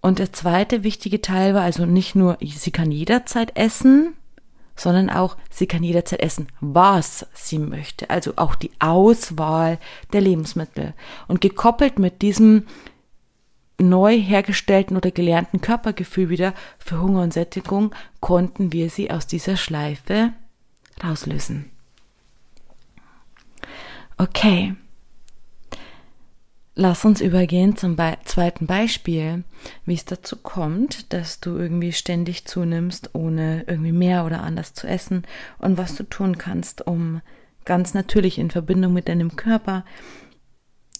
Und 0.00 0.20
der 0.20 0.32
zweite 0.32 0.84
wichtige 0.84 1.20
Teil 1.20 1.54
war 1.54 1.62
also 1.62 1.84
nicht 1.84 2.14
nur, 2.14 2.38
sie 2.40 2.70
kann 2.70 2.92
jederzeit 2.92 3.56
essen, 3.56 4.14
sondern 4.76 5.10
auch, 5.10 5.36
sie 5.50 5.66
kann 5.66 5.82
jederzeit 5.82 6.20
essen, 6.20 6.46
was 6.60 7.26
sie 7.34 7.58
möchte. 7.58 8.08
Also 8.10 8.34
auch 8.36 8.54
die 8.54 8.70
Auswahl 8.78 9.78
der 10.12 10.20
Lebensmittel. 10.20 10.94
Und 11.26 11.40
gekoppelt 11.40 11.98
mit 11.98 12.22
diesem 12.22 12.64
neu 13.78 14.18
hergestellten 14.18 14.96
oder 14.96 15.10
gelernten 15.10 15.60
Körpergefühl 15.60 16.28
wieder 16.28 16.54
für 16.78 17.00
Hunger 17.00 17.22
und 17.22 17.32
Sättigung 17.32 17.94
konnten 18.20 18.72
wir 18.72 18.90
sie 18.90 19.10
aus 19.10 19.26
dieser 19.26 19.56
Schleife 19.56 20.32
rauslösen. 21.02 21.70
Okay. 24.16 24.74
Lass 26.74 27.04
uns 27.04 27.20
übergehen 27.20 27.76
zum 27.76 27.96
Be 27.96 28.18
zweiten 28.24 28.66
Beispiel, 28.66 29.42
wie 29.84 29.94
es 29.94 30.04
dazu 30.04 30.36
kommt, 30.36 31.12
dass 31.12 31.40
du 31.40 31.56
irgendwie 31.56 31.92
ständig 31.92 32.44
zunimmst, 32.44 33.14
ohne 33.14 33.64
irgendwie 33.66 33.90
mehr 33.90 34.24
oder 34.24 34.44
anders 34.44 34.74
zu 34.74 34.86
essen 34.86 35.24
und 35.58 35.76
was 35.76 35.96
du 35.96 36.04
tun 36.04 36.38
kannst, 36.38 36.86
um 36.86 37.20
ganz 37.64 37.94
natürlich 37.94 38.38
in 38.38 38.52
Verbindung 38.52 38.92
mit 38.92 39.08
deinem 39.08 39.34
Körper 39.34 39.84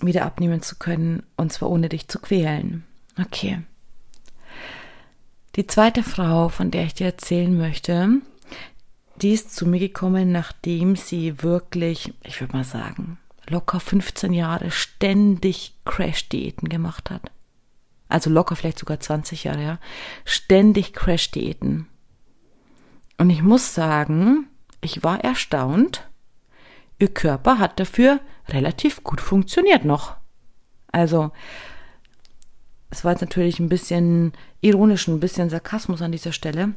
wieder 0.00 0.24
abnehmen 0.24 0.62
zu 0.62 0.76
können 0.76 1.22
und 1.36 1.52
zwar 1.52 1.70
ohne 1.70 1.88
dich 1.88 2.08
zu 2.08 2.18
quälen. 2.18 2.84
Okay. 3.20 3.62
Die 5.56 5.66
zweite 5.66 6.02
Frau, 6.02 6.48
von 6.48 6.70
der 6.70 6.84
ich 6.84 6.94
dir 6.94 7.06
erzählen 7.06 7.56
möchte, 7.56 8.20
die 9.16 9.32
ist 9.32 9.54
zu 9.54 9.66
mir 9.66 9.80
gekommen, 9.80 10.30
nachdem 10.30 10.94
sie 10.94 11.42
wirklich, 11.42 12.14
ich 12.22 12.40
würde 12.40 12.56
mal 12.56 12.64
sagen, 12.64 13.18
locker 13.48 13.80
15 13.80 14.32
Jahre 14.32 14.70
ständig 14.70 15.74
Crash-Diäten 15.84 16.68
gemacht 16.68 17.10
hat. 17.10 17.32
Also 18.08 18.30
locker 18.30 18.56
vielleicht 18.56 18.78
sogar 18.78 19.00
20 19.00 19.44
Jahre, 19.44 19.62
ja. 19.62 19.78
Ständig 20.24 20.92
Crash-Diäten. 20.92 21.86
Und 23.18 23.30
ich 23.30 23.42
muss 23.42 23.74
sagen, 23.74 24.46
ich 24.80 25.02
war 25.02 25.22
erstaunt. 25.24 26.08
Ihr 26.98 27.12
Körper 27.12 27.58
hat 27.58 27.80
dafür 27.80 28.20
relativ 28.48 29.04
gut 29.04 29.20
funktioniert 29.20 29.84
noch. 29.84 30.16
Also, 30.92 31.30
es 32.90 33.04
war 33.04 33.12
jetzt 33.12 33.20
natürlich 33.20 33.60
ein 33.60 33.68
bisschen 33.68 34.32
ironisch, 34.60 35.08
ein 35.08 35.20
bisschen 35.20 35.50
Sarkasmus 35.50 36.02
an 36.02 36.12
dieser 36.12 36.32
Stelle, 36.32 36.72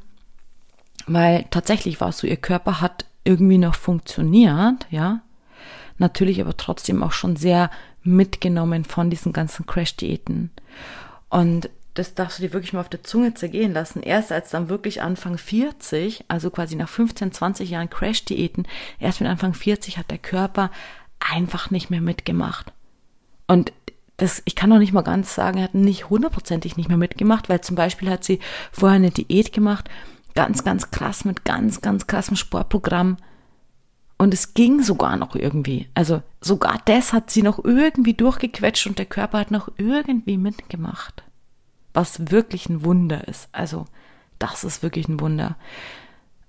weil 1.08 1.46
tatsächlich 1.50 2.02
war 2.02 2.10
es 2.10 2.18
so, 2.18 2.28
ihr 2.28 2.38
Körper 2.38 2.82
hat 2.82 3.06
irgendwie 3.24 3.58
noch 3.58 3.76
funktioniert, 3.76 4.88
ja 4.90 5.22
natürlich 6.02 6.42
aber 6.42 6.58
trotzdem 6.58 7.02
auch 7.02 7.14
schon 7.14 7.38
sehr 7.38 7.72
mitgenommen 8.04 8.84
von 8.84 9.10
diesen 9.10 9.32
ganzen 9.32 9.66
Crash-Diäten. 9.66 10.52
Und 11.30 11.70
das 11.94 12.14
darfst 12.16 12.40
du 12.40 12.44
dir 12.44 12.54
wirklich 12.54 12.74
mal 12.74 12.82
auf 12.82 12.90
der 12.90 13.04
Zunge 13.04 13.34
zergehen 13.34 13.74
lassen. 13.74 14.02
Erst 14.02 14.32
als 14.32 14.50
dann 14.50 14.70
wirklich 14.70 15.02
Anfang 15.02 15.38
40, 15.38 16.26
also 16.28 16.50
quasi 16.50 16.76
nach 16.76 16.90
15, 16.90 17.32
20 17.32 17.70
Jahren 17.70 17.90
Crash-Diäten, 17.90 18.68
erst 19.00 19.22
mit 19.22 19.30
Anfang 19.30 19.54
40 19.54 19.98
hat 19.98 20.12
der 20.12 20.18
Körper 20.18 20.72
einfach 21.30 21.72
nicht 21.72 21.90
mehr 21.90 22.02
mitgemacht. 22.02 22.74
Und 23.48 23.74
das, 24.18 24.42
ich 24.46 24.56
kann 24.56 24.70
noch 24.70 24.80
nicht 24.80 24.94
mal 24.94 25.02
ganz 25.02 25.34
sagen, 25.34 25.58
er 25.58 25.66
hat 25.66 25.74
nicht 25.74 26.10
hundertprozentig 26.10 26.78
nicht 26.78 26.90
mehr 26.90 26.98
mitgemacht, 26.98 27.50
weil 27.50 27.62
zum 27.62 27.76
Beispiel 27.76 28.10
hat 28.10 28.24
sie 28.24 28.40
vorher 28.72 28.98
eine 28.98 29.12
Diät 29.12 29.52
gemacht, 29.52 29.90
ganz, 30.36 30.64
ganz 30.64 30.92
krass 30.92 31.26
mit 31.26 31.44
ganz, 31.44 31.82
ganz 31.82 32.08
krassem 32.08 32.36
Sportprogramm 32.36 33.18
und 34.22 34.36
es 34.36 34.54
ging 34.54 34.84
sogar 34.84 35.18
noch 35.18 35.36
irgendwie. 35.36 35.90
Also 35.96 36.22
sogar 36.42 36.80
das 36.86 37.12
hat 37.12 37.32
sie 37.32 37.42
noch 37.42 37.64
irgendwie 37.66 38.14
durchgequetscht 38.14 38.86
und 38.86 39.00
der 39.00 39.08
Körper 39.08 39.40
hat 39.40 39.50
noch 39.50 39.72
irgendwie 39.78 40.38
mitgemacht. 40.38 41.24
Was 41.92 42.32
wirklich 42.32 42.70
ein 42.70 42.84
Wunder 42.86 43.28
ist. 43.28 43.50
Also 43.52 43.86
das 44.38 44.64
ist 44.64 44.84
wirklich 44.84 45.08
ein 45.08 45.20
Wunder. 45.20 45.58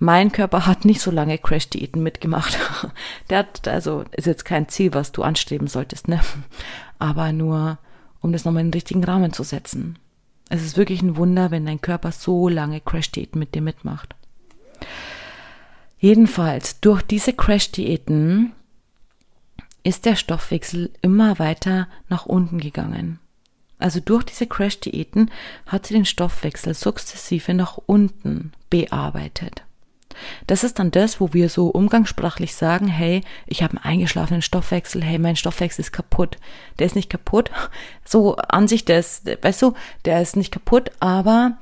Mein 0.03 0.33
Körper 0.33 0.67
hat 0.67 0.85
nicht 0.85 1.01
so 1.01 1.13
lange 1.13 1.39
Crash-Diäten 1.39 2.03
mitgemacht. 2.03 2.59
Der 3.31 3.39
hat, 3.39 3.69
also, 3.69 4.03
ist 4.11 4.27
jetzt 4.27 4.45
kein 4.45 4.69
Ziel, 4.69 4.95
was 4.95 5.13
du 5.13 5.23
anstreben 5.23 5.69
solltest, 5.69 6.09
ne? 6.09 6.21
Aber 6.99 7.33
nur, 7.33 7.79
um 8.21 8.33
das 8.33 8.45
nochmal 8.45 8.63
in 8.63 8.71
den 8.71 8.75
richtigen 8.75 9.05
Rahmen 9.05 9.33
zu 9.33 9.45
setzen. 9.45 10.01
Es 10.49 10.65
ist 10.65 10.77
wirklich 10.77 11.03
ein 11.03 11.17
Wunder, 11.17 11.53
wenn 11.53 11.67
dein 11.67 11.81
Körper 11.81 12.11
so 12.11 12.49
lange 12.49 12.81
Crash-Diäten 12.81 13.39
mit 13.39 13.55
dir 13.55 13.63
mitmacht. 13.63 14.17
Jedenfalls, 16.01 16.81
durch 16.81 17.03
diese 17.03 17.33
Crash-Diäten 17.33 18.51
ist 19.85 20.05
der 20.05 20.17
Stoffwechsel 20.17 20.91
immer 21.01 21.39
weiter 21.39 21.87
nach 22.09 22.27
unten 22.27 22.59
gegangen. 22.59 23.21
Also 23.79 24.01
durch 24.01 24.25
diese 24.25 24.49
Crash-Diäten 24.49 25.31
hat 25.67 25.87
sie 25.87 25.95
den 25.95 26.07
Stoffwechsel 26.07 26.75
sukzessive 26.75 27.55
nach 27.55 27.79
unten 27.87 28.51
bearbeitet. 28.69 29.63
Das 30.47 30.65
ist 30.65 30.79
dann 30.79 30.91
das, 30.91 31.21
wo 31.21 31.33
wir 31.33 31.49
so 31.49 31.69
umgangssprachlich 31.69 32.55
sagen, 32.55 32.89
hey, 32.89 33.23
ich 33.47 33.63
habe 33.63 33.77
einen 33.77 33.85
eingeschlafenen 33.85 34.43
Stoffwechsel, 34.43 35.03
hey, 35.03 35.19
mein 35.19 35.37
Stoffwechsel 35.37 35.83
ist 35.83 35.93
kaputt. 35.93 36.39
Der 36.79 36.87
ist 36.87 36.97
nicht 36.97 37.11
kaputt. 37.11 37.51
So 38.05 38.37
an 38.37 38.69
sich, 38.69 38.85
der 38.85 38.99
ist, 38.99 39.27
weißt 39.43 39.63
du, 39.63 39.75
der 40.05 40.21
ist 40.21 40.37
nicht 40.37 40.53
kaputt, 40.53 40.91
aber 41.01 41.57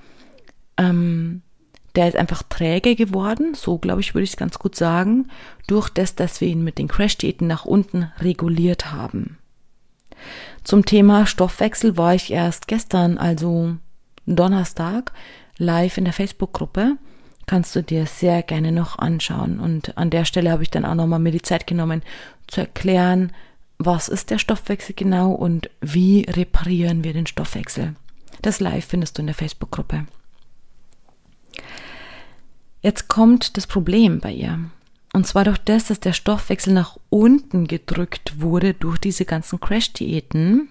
ähm, 0.79 1.43
der 1.95 2.09
ist 2.09 2.17
einfach 2.17 2.43
träge 2.43 2.97
geworden, 2.97 3.55
so 3.55 3.79
glaube 3.79 4.01
ich, 4.01 4.15
würde 4.15 4.25
ich 4.25 4.31
es 4.31 4.37
ganz 4.37 4.59
gut 4.59 4.75
sagen, 4.75 5.29
durch 5.67 5.89
das, 5.89 6.15
dass 6.15 6.41
wir 6.41 6.49
ihn 6.49 6.65
mit 6.65 6.79
den 6.79 6.89
Crash-Diäten 6.89 7.47
nach 7.47 7.65
unten 7.65 8.11
reguliert 8.19 8.93
haben. 8.93 9.39
Zum 10.65 10.85
Thema 10.85 11.27
Stoffwechsel 11.27 11.97
war 11.97 12.15
ich 12.15 12.31
erst 12.31 12.69
gestern, 12.69 13.19
also 13.19 13.77
Donnerstag, 14.27 15.13
live 15.57 15.99
in 15.99 16.05
der 16.05 16.13
Facebook-Gruppe. 16.13 16.97
Kannst 17.51 17.75
du 17.75 17.83
dir 17.83 18.07
sehr 18.07 18.45
gerne 18.45 18.71
noch 18.71 18.97
anschauen. 19.01 19.59
Und 19.59 19.99
an 19.99 20.11
der 20.11 20.25
Stelle 20.25 20.53
habe 20.53 20.63
ich 20.63 20.71
dann 20.71 20.85
auch 20.85 20.95
nochmal 20.95 21.19
mir 21.19 21.33
die 21.33 21.43
Zeit 21.43 21.67
genommen, 21.67 22.03
zu 22.47 22.61
erklären, 22.61 23.33
was 23.77 24.07
ist 24.09 24.31
der 24.31 24.39
Stoffwechsel 24.39 24.95
genau 24.95 25.33
und 25.33 25.69
wie 25.81 26.27
reparieren 26.31 27.03
wir 27.03 27.13
den 27.13 27.27
Stoffwechsel. 27.27 27.97
Das 28.41 28.61
Live 28.61 28.85
findest 28.85 29.19
du 29.19 29.23
in 29.23 29.27
der 29.27 29.35
Facebook-Gruppe. 29.35 30.07
Jetzt 32.83 33.09
kommt 33.09 33.57
das 33.57 33.67
Problem 33.67 34.21
bei 34.21 34.31
ihr. 34.31 34.61
Und 35.13 35.27
zwar 35.27 35.43
durch 35.43 35.59
das, 35.59 35.87
dass 35.87 35.99
der 35.99 36.13
Stoffwechsel 36.13 36.73
nach 36.73 36.99
unten 37.09 37.67
gedrückt 37.67 38.41
wurde 38.41 38.75
durch 38.75 38.99
diese 38.99 39.25
ganzen 39.25 39.59
Crash-Diäten, 39.59 40.69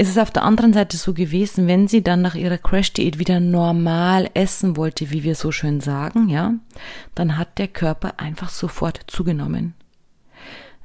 ist 0.00 0.08
es 0.08 0.16
auf 0.16 0.30
der 0.30 0.44
anderen 0.44 0.72
Seite 0.72 0.96
so 0.96 1.12
gewesen, 1.12 1.66
wenn 1.66 1.86
sie 1.86 2.02
dann 2.02 2.22
nach 2.22 2.34
ihrer 2.34 2.56
Crash-Diät 2.56 3.18
wieder 3.18 3.38
normal 3.38 4.30
essen 4.32 4.78
wollte, 4.78 5.10
wie 5.10 5.24
wir 5.24 5.34
so 5.34 5.52
schön 5.52 5.82
sagen, 5.82 6.30
ja, 6.30 6.54
dann 7.14 7.36
hat 7.36 7.58
der 7.58 7.68
Körper 7.68 8.14
einfach 8.18 8.48
sofort 8.48 9.02
zugenommen. 9.08 9.74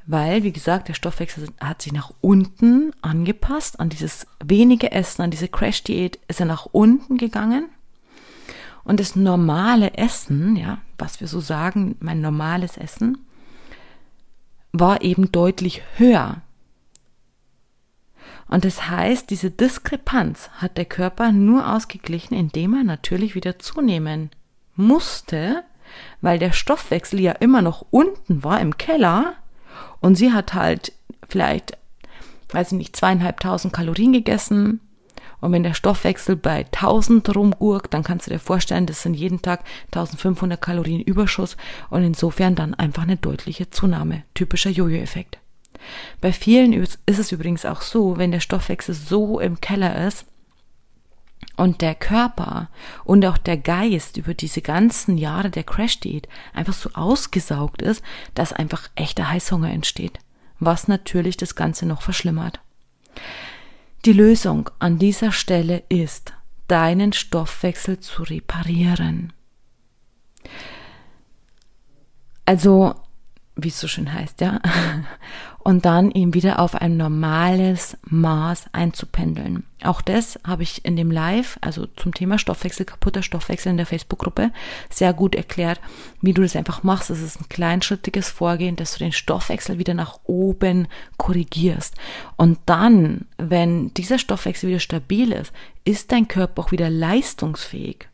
Weil, 0.05 0.43
wie 0.43 0.51
gesagt, 0.51 0.89
der 0.89 0.95
Stoffwechsel 0.95 1.47
hat 1.61 1.81
sich 1.81 1.93
nach 1.93 2.11
unten 2.19 2.91
angepasst, 3.01 3.79
an 3.79 3.87
dieses 3.87 4.27
wenige 4.43 4.91
Essen, 4.91 5.21
an 5.21 5.31
diese 5.31 5.47
Crash-Diät 5.47 6.19
ist 6.27 6.41
er 6.41 6.45
nach 6.45 6.65
unten 6.65 7.15
gegangen 7.15 7.69
und 8.83 8.99
das 8.99 9.15
normale 9.15 9.93
Essen, 9.93 10.57
ja, 10.57 10.79
was 10.97 11.21
wir 11.21 11.29
so 11.29 11.39
sagen, 11.39 11.95
mein 12.01 12.19
normales 12.19 12.75
Essen, 12.75 13.17
war 14.73 15.01
eben 15.03 15.31
deutlich 15.31 15.83
höher. 15.95 16.41
Und 18.47 18.63
das 18.63 18.89
heißt, 18.89 19.29
diese 19.29 19.49
Diskrepanz 19.49 20.49
hat 20.57 20.77
der 20.77 20.85
Körper 20.85 21.31
nur 21.31 21.73
ausgeglichen, 21.73 22.35
indem 22.35 22.73
er 22.75 22.83
natürlich 22.83 23.35
wieder 23.35 23.59
zunehmen 23.59 24.29
musste, 24.75 25.63
weil 26.21 26.39
der 26.39 26.51
Stoffwechsel 26.51 27.19
ja 27.19 27.31
immer 27.33 27.61
noch 27.61 27.85
unten 27.89 28.43
war 28.43 28.59
im 28.59 28.77
Keller 28.77 29.33
und 29.99 30.15
sie 30.15 30.31
hat 30.31 30.53
halt 30.53 30.93
vielleicht, 31.27 31.77
weiß 32.49 32.73
ich 32.73 32.77
nicht, 32.77 32.95
zweieinhalbtausend 32.95 33.73
Kalorien 33.73 34.13
gegessen, 34.13 34.79
und 35.45 35.51
wenn 35.51 35.61
der 35.61 35.75
Stoffwechsel 35.75 36.35
bei 36.35 36.65
1000 36.65 37.35
rumgurkt, 37.35 37.93
dann 37.93 38.03
kannst 38.03 38.25
du 38.25 38.31
dir 38.31 38.39
vorstellen, 38.39 38.87
das 38.87 39.03
sind 39.03 39.13
jeden 39.13 39.43
Tag 39.43 39.63
1500 39.93 40.59
Kalorien 40.59 41.01
Überschuss 41.01 41.55
und 41.91 42.03
insofern 42.03 42.55
dann 42.55 42.73
einfach 42.73 43.03
eine 43.03 43.17
deutliche 43.17 43.69
Zunahme. 43.69 44.23
Typischer 44.33 44.71
Jojo-Effekt. 44.71 45.37
Bei 46.21 46.31
vielen 46.31 46.73
ist 46.73 46.99
es 47.05 47.31
übrigens 47.31 47.65
auch 47.65 47.81
so, 47.81 48.17
wenn 48.17 48.31
der 48.31 48.39
Stoffwechsel 48.39 48.95
so 48.95 49.39
im 49.39 49.61
Keller 49.61 50.07
ist 50.07 50.25
und 51.57 51.81
der 51.81 51.95
Körper 51.95 52.69
und 53.03 53.25
auch 53.25 53.37
der 53.37 53.57
Geist 53.57 54.17
über 54.17 54.33
diese 54.33 54.61
ganzen 54.61 55.17
Jahre 55.17 55.49
der 55.49 55.63
Crash-Diät 55.63 56.27
einfach 56.53 56.73
so 56.73 56.89
ausgesaugt 56.93 57.81
ist, 57.81 58.03
dass 58.33 58.53
einfach 58.53 58.89
echter 58.95 59.29
Heißhunger 59.29 59.71
entsteht, 59.71 60.19
was 60.59 60.87
natürlich 60.87 61.37
das 61.37 61.55
Ganze 61.55 61.85
noch 61.85 62.01
verschlimmert. 62.01 62.59
Die 64.05 64.13
Lösung 64.13 64.69
an 64.79 64.99
dieser 64.99 65.31
Stelle 65.31 65.83
ist, 65.89 66.33
deinen 66.67 67.13
Stoffwechsel 67.13 67.99
zu 67.99 68.23
reparieren. 68.23 69.33
Also, 72.45 72.95
wie 73.55 73.69
es 73.69 73.79
so 73.79 73.87
schön 73.87 74.13
heißt, 74.13 74.41
ja. 74.41 74.61
Und 75.67 75.83
dann 75.85 76.11
ihn 76.11 76.35
wieder 76.35 76.59
auf 76.59 76.75
ein 76.75 76.95
normales 76.95 77.97
Maß 78.03 78.65
einzupendeln. 78.71 79.63
Auch 79.83 80.03
das 80.03 80.39
habe 80.45 80.61
ich 80.61 80.85
in 80.85 80.95
dem 80.95 81.09
Live, 81.09 81.57
also 81.59 81.87
zum 81.87 82.13
Thema 82.13 82.37
Stoffwechsel, 82.37 82.85
kaputter 82.85 83.23
Stoffwechsel 83.23 83.71
in 83.71 83.77
der 83.77 83.87
Facebook-Gruppe, 83.87 84.51
sehr 84.91 85.11
gut 85.11 85.33
erklärt, 85.33 85.81
wie 86.21 86.33
du 86.33 86.43
das 86.43 86.55
einfach 86.55 86.83
machst. 86.83 87.09
Es 87.09 87.19
ist 87.19 87.41
ein 87.41 87.49
kleinschrittiges 87.49 88.29
Vorgehen, 88.29 88.75
dass 88.75 88.93
du 88.93 88.99
den 88.99 89.11
Stoffwechsel 89.11 89.79
wieder 89.79 89.95
nach 89.95 90.19
oben 90.25 90.87
korrigierst. 91.17 91.95
Und 92.35 92.59
dann, 92.67 93.25
wenn 93.39 93.91
dieser 93.95 94.19
Stoffwechsel 94.19 94.69
wieder 94.69 94.79
stabil 94.79 95.31
ist, 95.31 95.51
ist 95.83 96.11
dein 96.11 96.27
Körper 96.27 96.61
auch 96.61 96.71
wieder 96.73 96.91
leistungsfähig. 96.91 98.07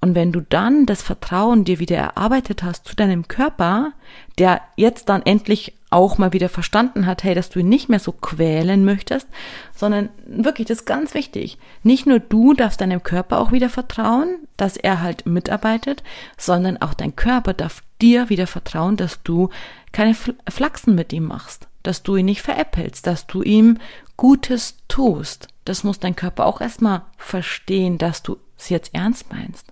Und 0.00 0.16
wenn 0.16 0.32
du 0.32 0.40
dann 0.40 0.84
das 0.86 1.00
Vertrauen 1.00 1.62
dir 1.62 1.78
wieder 1.78 1.96
erarbeitet 1.96 2.64
hast 2.64 2.88
zu 2.88 2.96
deinem 2.96 3.28
Körper, 3.28 3.92
der 4.36 4.62
jetzt 4.74 5.08
dann 5.08 5.22
endlich 5.22 5.74
auch 5.92 6.18
mal 6.18 6.32
wieder 6.32 6.48
verstanden 6.48 7.06
hat, 7.06 7.24
hey, 7.24 7.34
dass 7.34 7.50
du 7.50 7.60
ihn 7.60 7.68
nicht 7.68 7.88
mehr 7.88 7.98
so 7.98 8.12
quälen 8.12 8.84
möchtest, 8.84 9.28
sondern 9.74 10.08
wirklich, 10.26 10.68
das 10.68 10.78
ist 10.78 10.86
ganz 10.86 11.14
wichtig. 11.14 11.58
Nicht 11.82 12.06
nur 12.06 12.18
du 12.18 12.54
darfst 12.54 12.80
deinem 12.80 13.02
Körper 13.02 13.38
auch 13.38 13.52
wieder 13.52 13.68
vertrauen, 13.68 14.48
dass 14.56 14.76
er 14.76 15.02
halt 15.02 15.26
mitarbeitet, 15.26 16.02
sondern 16.36 16.80
auch 16.80 16.94
dein 16.94 17.16
Körper 17.16 17.54
darf 17.54 17.82
dir 18.00 18.28
wieder 18.28 18.46
vertrauen, 18.46 18.96
dass 18.96 19.22
du 19.22 19.50
keine 19.92 20.14
Flachsen 20.14 20.94
mit 20.94 21.12
ihm 21.12 21.24
machst, 21.24 21.68
dass 21.82 22.02
du 22.02 22.16
ihn 22.16 22.26
nicht 22.26 22.42
veräppelst, 22.42 23.06
dass 23.06 23.26
du 23.26 23.42
ihm 23.42 23.78
Gutes 24.16 24.76
tust. 24.88 25.48
Das 25.64 25.84
muss 25.84 25.98
dein 25.98 26.16
Körper 26.16 26.46
auch 26.46 26.60
erstmal 26.60 27.02
verstehen, 27.16 27.98
dass 27.98 28.22
du 28.22 28.38
es 28.58 28.68
jetzt 28.68 28.94
ernst 28.94 29.32
meinst. 29.32 29.66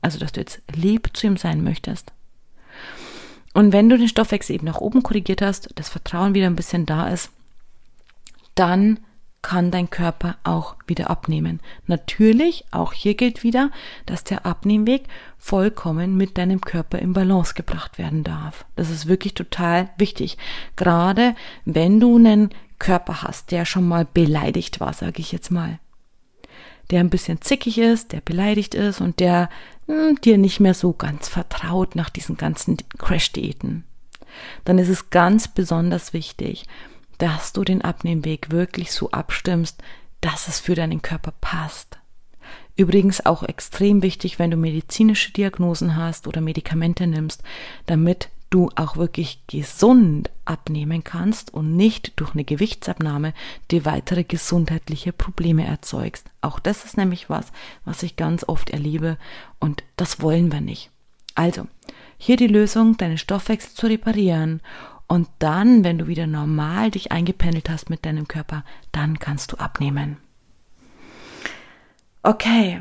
Also, 0.00 0.18
dass 0.18 0.32
du 0.32 0.40
jetzt 0.40 0.60
lieb 0.74 1.10
zu 1.16 1.26
ihm 1.26 1.36
sein 1.36 1.62
möchtest. 1.62 2.12
Und 3.52 3.72
wenn 3.72 3.88
du 3.88 3.98
den 3.98 4.08
Stoffwechsel 4.08 4.56
eben 4.56 4.66
nach 4.66 4.80
oben 4.80 5.02
korrigiert 5.02 5.42
hast, 5.42 5.70
das 5.74 5.88
Vertrauen 5.88 6.34
wieder 6.34 6.46
ein 6.46 6.56
bisschen 6.56 6.86
da 6.86 7.08
ist, 7.08 7.30
dann 8.54 8.98
kann 9.42 9.72
dein 9.72 9.90
Körper 9.90 10.36
auch 10.44 10.76
wieder 10.86 11.10
abnehmen. 11.10 11.60
Natürlich, 11.86 12.64
auch 12.70 12.92
hier 12.92 13.14
gilt 13.14 13.42
wieder, 13.42 13.70
dass 14.06 14.22
der 14.22 14.46
Abnehmweg 14.46 15.08
vollkommen 15.36 16.16
mit 16.16 16.38
deinem 16.38 16.60
Körper 16.60 17.00
in 17.00 17.12
Balance 17.12 17.54
gebracht 17.54 17.98
werden 17.98 18.22
darf. 18.22 18.64
Das 18.76 18.88
ist 18.88 19.08
wirklich 19.08 19.34
total 19.34 19.90
wichtig. 19.98 20.38
Gerade 20.76 21.34
wenn 21.64 21.98
du 21.98 22.16
einen 22.16 22.50
Körper 22.78 23.22
hast, 23.22 23.50
der 23.50 23.64
schon 23.64 23.86
mal 23.86 24.06
beleidigt 24.06 24.80
war, 24.80 24.92
sage 24.92 25.20
ich 25.20 25.32
jetzt 25.32 25.50
mal. 25.50 25.80
Der 26.92 27.00
ein 27.00 27.10
bisschen 27.10 27.40
zickig 27.40 27.78
ist, 27.78 28.12
der 28.12 28.20
beleidigt 28.20 28.74
ist 28.74 29.00
und 29.00 29.18
der 29.18 29.48
hm, 29.86 30.20
dir 30.20 30.38
nicht 30.38 30.60
mehr 30.60 30.74
so 30.74 30.92
ganz 30.92 31.28
vertraut 31.28 31.96
nach 31.96 32.10
diesen 32.10 32.36
ganzen 32.36 32.76
Crash-Diäten, 32.98 33.84
dann 34.64 34.78
ist 34.78 34.88
es 34.88 35.10
ganz 35.10 35.48
besonders 35.48 36.12
wichtig, 36.12 36.66
dass 37.18 37.52
du 37.52 37.64
den 37.64 37.82
Abnehmweg 37.82 38.50
wirklich 38.50 38.92
so 38.92 39.10
abstimmst, 39.10 39.82
dass 40.20 40.48
es 40.48 40.60
für 40.60 40.74
deinen 40.74 41.02
Körper 41.02 41.32
passt. 41.40 41.98
Übrigens 42.76 43.24
auch 43.24 43.42
extrem 43.42 44.02
wichtig, 44.02 44.38
wenn 44.38 44.50
du 44.50 44.56
medizinische 44.56 45.32
Diagnosen 45.32 45.96
hast 45.96 46.26
oder 46.26 46.40
Medikamente 46.40 47.06
nimmst, 47.06 47.42
damit 47.86 48.28
du 48.52 48.70
auch 48.76 48.96
wirklich 48.96 49.42
gesund 49.46 50.30
abnehmen 50.44 51.02
kannst 51.02 51.52
und 51.54 51.76
nicht 51.76 52.12
durch 52.16 52.34
eine 52.34 52.44
Gewichtsabnahme 52.44 53.32
die 53.70 53.84
weitere 53.84 54.24
gesundheitliche 54.24 55.12
Probleme 55.12 55.66
erzeugst. 55.66 56.26
Auch 56.40 56.58
das 56.58 56.84
ist 56.84 56.96
nämlich 56.96 57.30
was, 57.30 57.46
was 57.84 58.02
ich 58.02 58.16
ganz 58.16 58.44
oft 58.46 58.70
erlebe 58.70 59.16
und 59.58 59.82
das 59.96 60.20
wollen 60.20 60.52
wir 60.52 60.60
nicht. 60.60 60.90
Also, 61.34 61.66
hier 62.18 62.36
die 62.36 62.46
Lösung, 62.46 62.96
deinen 62.98 63.18
Stoffwechsel 63.18 63.72
zu 63.72 63.86
reparieren 63.86 64.60
und 65.06 65.28
dann, 65.38 65.82
wenn 65.82 65.98
du 65.98 66.06
wieder 66.06 66.26
normal 66.26 66.90
dich 66.90 67.10
eingependelt 67.10 67.70
hast 67.70 67.90
mit 67.90 68.04
deinem 68.04 68.28
Körper, 68.28 68.64
dann 68.92 69.18
kannst 69.18 69.52
du 69.52 69.56
abnehmen. 69.56 70.18
Okay. 72.22 72.80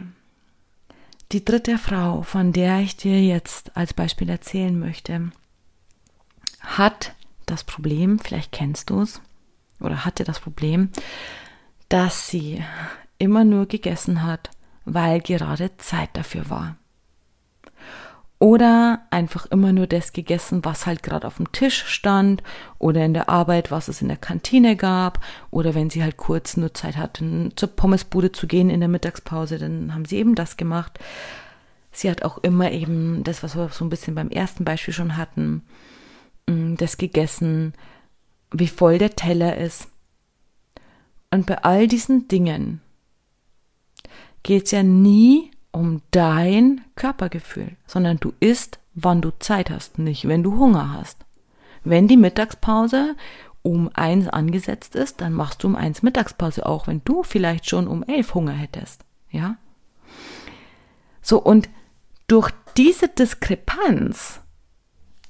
Die 1.31 1.45
dritte 1.45 1.77
Frau, 1.77 2.23
von 2.23 2.51
der 2.51 2.79
ich 2.79 2.97
dir 2.97 3.23
jetzt 3.23 3.75
als 3.77 3.93
Beispiel 3.93 4.29
erzählen 4.29 4.77
möchte, 4.77 5.31
hat 6.61 7.13
das 7.45 7.63
Problem, 7.63 8.19
vielleicht 8.19 8.51
kennst 8.51 8.89
du 8.89 9.01
es, 9.01 9.21
oder 9.79 10.05
hatte 10.05 10.23
das 10.23 10.39
Problem, 10.39 10.89
dass 11.89 12.27
sie 12.27 12.63
immer 13.17 13.43
nur 13.43 13.65
gegessen 13.65 14.23
hat, 14.23 14.49
weil 14.85 15.21
gerade 15.21 15.75
Zeit 15.77 16.09
dafür 16.13 16.49
war. 16.49 16.77
Oder 18.39 19.05
einfach 19.11 19.45
immer 19.45 19.71
nur 19.71 19.85
das 19.85 20.13
gegessen, 20.13 20.65
was 20.65 20.87
halt 20.87 21.03
gerade 21.03 21.27
auf 21.27 21.37
dem 21.37 21.51
Tisch 21.51 21.85
stand 21.85 22.41
oder 22.79 23.05
in 23.05 23.13
der 23.13 23.29
Arbeit, 23.29 23.69
was 23.69 23.87
es 23.87 24.01
in 24.01 24.07
der 24.07 24.17
Kantine 24.17 24.75
gab. 24.75 25.23
Oder 25.51 25.75
wenn 25.75 25.91
sie 25.91 26.01
halt 26.01 26.17
kurz 26.17 26.57
nur 26.57 26.73
Zeit 26.73 26.97
hatten, 26.97 27.53
zur 27.55 27.69
Pommesbude 27.69 28.31
zu 28.31 28.47
gehen 28.47 28.71
in 28.71 28.79
der 28.79 28.89
Mittagspause, 28.89 29.59
dann 29.59 29.93
haben 29.93 30.05
sie 30.05 30.17
eben 30.17 30.33
das 30.33 30.57
gemacht. 30.57 30.97
Sie 31.91 32.09
hat 32.09 32.23
auch 32.23 32.39
immer 32.39 32.71
eben 32.71 33.23
das, 33.23 33.43
was 33.43 33.55
wir 33.55 33.69
so 33.69 33.85
ein 33.85 33.89
bisschen 33.91 34.15
beim 34.15 34.29
ersten 34.29 34.65
Beispiel 34.65 34.93
schon 34.95 35.17
hatten, 35.17 35.61
das 36.77 36.97
gegessen, 36.97 37.73
wie 38.51 38.67
voll 38.67 38.97
der 38.97 39.15
Teller 39.15 39.57
ist. 39.57 39.87
Und 41.31 41.45
bei 41.45 41.63
all 41.63 41.87
diesen 41.87 42.27
Dingen 42.27 42.81
geht 44.43 44.65
es 44.65 44.71
ja 44.71 44.83
nie 44.83 45.51
um 45.71 46.01
dein 46.11 46.81
Körpergefühl, 46.95 47.77
sondern 47.87 48.17
du 48.17 48.33
isst, 48.39 48.79
wann 48.93 49.21
du 49.21 49.31
Zeit 49.39 49.69
hast, 49.69 49.99
nicht 49.99 50.27
wenn 50.27 50.43
du 50.43 50.57
Hunger 50.57 50.93
hast. 50.93 51.25
Wenn 51.83 52.07
die 52.07 52.17
Mittagspause 52.17 53.15
um 53.63 53.89
eins 53.93 54.27
angesetzt 54.27 54.95
ist, 54.95 55.21
dann 55.21 55.33
machst 55.33 55.63
du 55.63 55.67
um 55.67 55.75
eins 55.75 56.01
Mittagspause 56.01 56.65
auch, 56.65 56.87
wenn 56.87 57.01
du 57.05 57.23
vielleicht 57.23 57.69
schon 57.69 57.87
um 57.87 58.03
elf 58.03 58.33
Hunger 58.33 58.53
hättest, 58.53 59.05
ja? 59.29 59.57
So, 61.21 61.39
und 61.41 61.69
durch 62.27 62.51
diese 62.75 63.07
Diskrepanz 63.07 64.41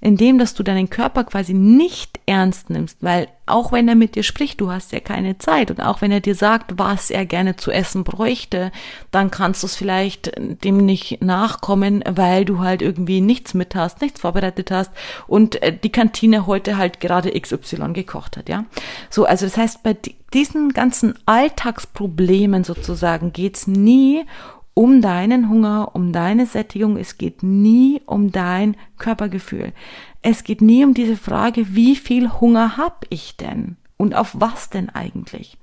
indem 0.01 0.39
dass 0.39 0.55
du 0.55 0.63
deinen 0.63 0.89
Körper 0.89 1.23
quasi 1.23 1.53
nicht 1.53 2.19
ernst 2.25 2.71
nimmst, 2.71 2.97
weil 3.01 3.27
auch 3.45 3.71
wenn 3.71 3.87
er 3.87 3.95
mit 3.95 4.15
dir 4.15 4.23
spricht, 4.23 4.59
du 4.59 4.71
hast 4.71 4.91
ja 4.91 4.99
keine 4.99 5.37
Zeit 5.37 5.69
und 5.69 5.79
auch 5.79 6.01
wenn 6.01 6.11
er 6.11 6.21
dir 6.21 6.35
sagt, 6.35 6.73
was 6.77 7.11
er 7.11 7.25
gerne 7.25 7.55
zu 7.55 7.71
essen 7.71 8.03
bräuchte, 8.03 8.71
dann 9.11 9.29
kannst 9.29 9.61
du 9.61 9.67
es 9.67 9.75
vielleicht 9.75 10.31
dem 10.37 10.77
nicht 10.77 11.21
nachkommen, 11.21 12.03
weil 12.09 12.45
du 12.45 12.59
halt 12.59 12.81
irgendwie 12.81 13.21
nichts 13.21 13.53
mit 13.53 13.75
hast, 13.75 14.01
nichts 14.01 14.21
vorbereitet 14.21 14.71
hast 14.71 14.91
und 15.27 15.61
äh, 15.61 15.77
die 15.77 15.91
Kantine 15.91 16.47
heute 16.47 16.77
halt 16.77 16.99
gerade 16.99 17.39
XY 17.39 17.93
gekocht 17.93 18.37
hat, 18.37 18.49
ja. 18.49 18.65
So, 19.09 19.25
also 19.25 19.45
das 19.45 19.57
heißt, 19.57 19.83
bei 19.83 19.95
diesen 20.33 20.69
ganzen 20.69 21.13
Alltagsproblemen 21.25 22.63
sozusagen 22.63 23.33
geht's 23.33 23.67
nie 23.67 24.25
um 24.73 25.01
deinen 25.01 25.49
Hunger, 25.49 25.91
um 25.93 26.11
deine 26.11 26.45
Sättigung. 26.45 26.97
Es 26.97 27.17
geht 27.17 27.43
nie 27.43 28.01
um 28.05 28.31
dein 28.31 28.77
Körpergefühl. 28.97 29.73
Es 30.21 30.43
geht 30.43 30.61
nie 30.61 30.85
um 30.85 30.93
diese 30.93 31.17
Frage, 31.17 31.75
wie 31.75 31.95
viel 31.95 32.31
Hunger 32.39 32.77
hab 32.77 33.05
ich 33.09 33.37
denn? 33.37 33.77
Und 33.97 34.15
auf 34.15 34.31
was 34.33 34.69
denn 34.69 34.89
eigentlich? 34.89 35.57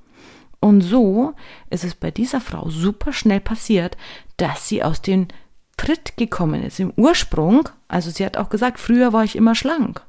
Und 0.60 0.80
so 0.80 1.34
ist 1.70 1.84
es 1.84 1.94
bei 1.94 2.10
dieser 2.10 2.40
Frau 2.40 2.68
super 2.68 3.12
schnell 3.12 3.40
passiert, 3.40 3.96
dass 4.36 4.68
sie 4.68 4.82
aus 4.82 5.02
dem 5.02 5.28
Tritt 5.76 6.16
gekommen 6.16 6.62
ist. 6.62 6.80
Im 6.80 6.92
Ursprung, 6.96 7.68
also 7.86 8.10
sie 8.10 8.26
hat 8.26 8.36
auch 8.36 8.48
gesagt, 8.48 8.80
früher 8.80 9.12
war 9.12 9.24
ich 9.24 9.36
immer 9.36 9.54
schlank. 9.54 10.02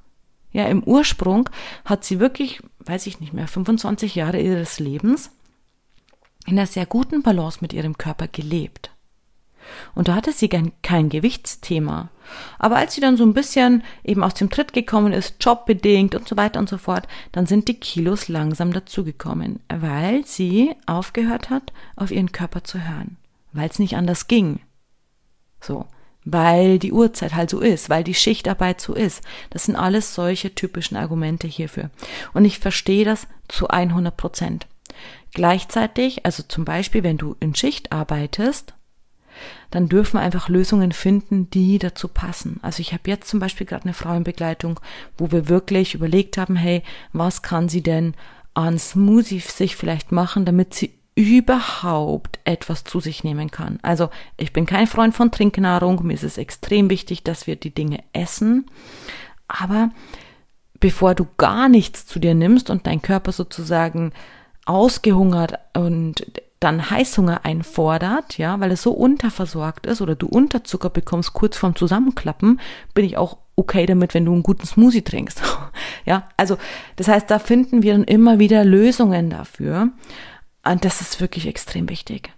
Ja, 0.51 0.65
im 0.65 0.83
Ursprung 0.83 1.47
hat 1.85 2.03
sie 2.03 2.19
wirklich, 2.19 2.61
weiß 2.79 3.05
ich 3.05 3.19
nicht 3.19 3.33
mehr, 3.33 3.47
25 3.47 4.15
Jahre 4.15 4.41
ihres 4.41 4.79
Lebens 4.79 5.31
in 6.45 6.57
einer 6.57 6.67
sehr 6.67 6.85
guten 6.85 7.21
Balance 7.21 7.59
mit 7.61 7.73
ihrem 7.73 7.97
Körper 7.97 8.27
gelebt. 8.27 8.91
Und 9.95 10.07
da 10.07 10.15
hatte 10.15 10.31
sie 10.31 10.49
kein 10.49 11.09
Gewichtsthema. 11.09 12.09
Aber 12.57 12.77
als 12.77 12.93
sie 12.93 13.01
dann 13.01 13.17
so 13.17 13.23
ein 13.23 13.33
bisschen 13.33 13.83
eben 14.03 14.23
aus 14.23 14.33
dem 14.33 14.49
Tritt 14.49 14.73
gekommen 14.73 15.13
ist, 15.13 15.35
jobbedingt 15.41 16.15
und 16.15 16.27
so 16.27 16.37
weiter 16.37 16.59
und 16.59 16.69
so 16.69 16.77
fort, 16.77 17.07
dann 17.31 17.45
sind 17.45 17.67
die 17.67 17.79
Kilos 17.79 18.27
langsam 18.27 18.73
dazugekommen, 18.73 19.59
weil 19.69 20.25
sie 20.25 20.75
aufgehört 20.85 21.49
hat, 21.49 21.73
auf 21.95 22.11
ihren 22.11 22.31
Körper 22.31 22.63
zu 22.63 22.79
hören. 22.79 23.17
Weil 23.51 23.69
es 23.69 23.79
nicht 23.79 23.95
anders 23.95 24.27
ging. 24.27 24.59
So. 25.61 25.85
Weil 26.25 26.77
die 26.79 26.91
Uhrzeit 26.91 27.33
halt 27.33 27.49
so 27.49 27.59
ist, 27.59 27.89
weil 27.89 28.03
die 28.03 28.13
Schichtarbeit 28.13 28.81
so 28.81 28.93
ist. 28.93 29.23
Das 29.49 29.65
sind 29.65 29.75
alles 29.75 30.13
solche 30.13 30.53
typischen 30.53 30.97
Argumente 30.97 31.47
hierfür. 31.47 31.89
Und 32.33 32.45
ich 32.45 32.59
verstehe 32.59 33.05
das 33.05 33.25
zu 33.47 33.69
100 33.69 34.15
Prozent. 34.15 34.67
Gleichzeitig, 35.33 36.25
also 36.25 36.43
zum 36.43 36.65
Beispiel, 36.65 37.03
wenn 37.03 37.17
du 37.17 37.35
in 37.39 37.55
Schicht 37.55 37.91
arbeitest, 37.91 38.73
dann 39.71 39.87
dürfen 39.87 40.15
wir 40.15 40.21
einfach 40.21 40.49
Lösungen 40.49 40.91
finden, 40.91 41.49
die 41.49 41.77
dazu 41.77 42.07
passen. 42.07 42.59
Also 42.61 42.81
ich 42.81 42.93
habe 42.93 43.03
jetzt 43.09 43.29
zum 43.29 43.39
Beispiel 43.39 43.67
gerade 43.67 43.85
eine 43.85 43.93
Frauenbegleitung, 43.93 44.79
wo 45.17 45.31
wir 45.31 45.47
wirklich 45.47 45.93
überlegt 45.93 46.37
haben, 46.37 46.55
hey, 46.55 46.83
was 47.13 47.41
kann 47.41 47.69
sie 47.69 47.81
denn 47.81 48.15
an 48.53 48.79
Smoothie 48.79 49.39
sich 49.39 49.75
vielleicht 49.75 50.11
machen, 50.11 50.45
damit 50.45 50.73
sie 50.73 50.93
überhaupt 51.15 52.39
etwas 52.45 52.83
zu 52.83 52.99
sich 52.99 53.23
nehmen 53.23 53.51
kann. 53.51 53.79
Also 53.81 54.09
ich 54.37 54.53
bin 54.53 54.65
kein 54.65 54.87
Freund 54.87 55.13
von 55.13 55.31
Trinknahrung, 55.31 56.05
mir 56.05 56.13
ist 56.13 56.23
es 56.23 56.37
extrem 56.37 56.89
wichtig, 56.89 57.23
dass 57.23 57.45
wir 57.45 57.57
die 57.57 57.73
Dinge 57.73 58.03
essen, 58.13 58.65
aber 59.47 59.91
bevor 60.79 61.15
du 61.15 61.27
gar 61.37 61.67
nichts 61.67 62.05
zu 62.05 62.19
dir 62.19 62.33
nimmst 62.33 62.69
und 62.69 62.87
dein 62.87 63.01
Körper 63.01 63.33
sozusagen 63.33 64.13
ausgehungert 64.69 65.53
und 65.73 66.25
dann 66.59 66.89
Heißhunger 66.89 67.45
einfordert, 67.45 68.37
ja, 68.37 68.59
weil 68.59 68.71
es 68.71 68.81
so 68.81 68.91
unterversorgt 68.91 69.85
ist 69.85 70.01
oder 70.01 70.15
du 70.15 70.27
Unterzucker 70.27 70.89
bekommst 70.89 71.33
kurz 71.33 71.57
vorm 71.57 71.75
Zusammenklappen, 71.75 72.59
bin 72.93 73.05
ich 73.05 73.17
auch 73.17 73.37
okay 73.55 73.85
damit, 73.85 74.13
wenn 74.13 74.25
du 74.25 74.33
einen 74.33 74.43
guten 74.43 74.65
Smoothie 74.65 75.01
trinkst. 75.01 75.41
ja, 76.05 76.27
also 76.37 76.57
das 76.97 77.07
heißt, 77.07 77.31
da 77.31 77.39
finden 77.39 77.81
wir 77.81 77.93
dann 77.93 78.03
immer 78.03 78.39
wieder 78.39 78.65
Lösungen 78.65 79.29
dafür. 79.29 79.89
Und 80.65 80.85
das 80.85 81.01
ist 81.01 81.21
wirklich 81.21 81.47
extrem 81.47 81.89
wichtig. 81.89 82.33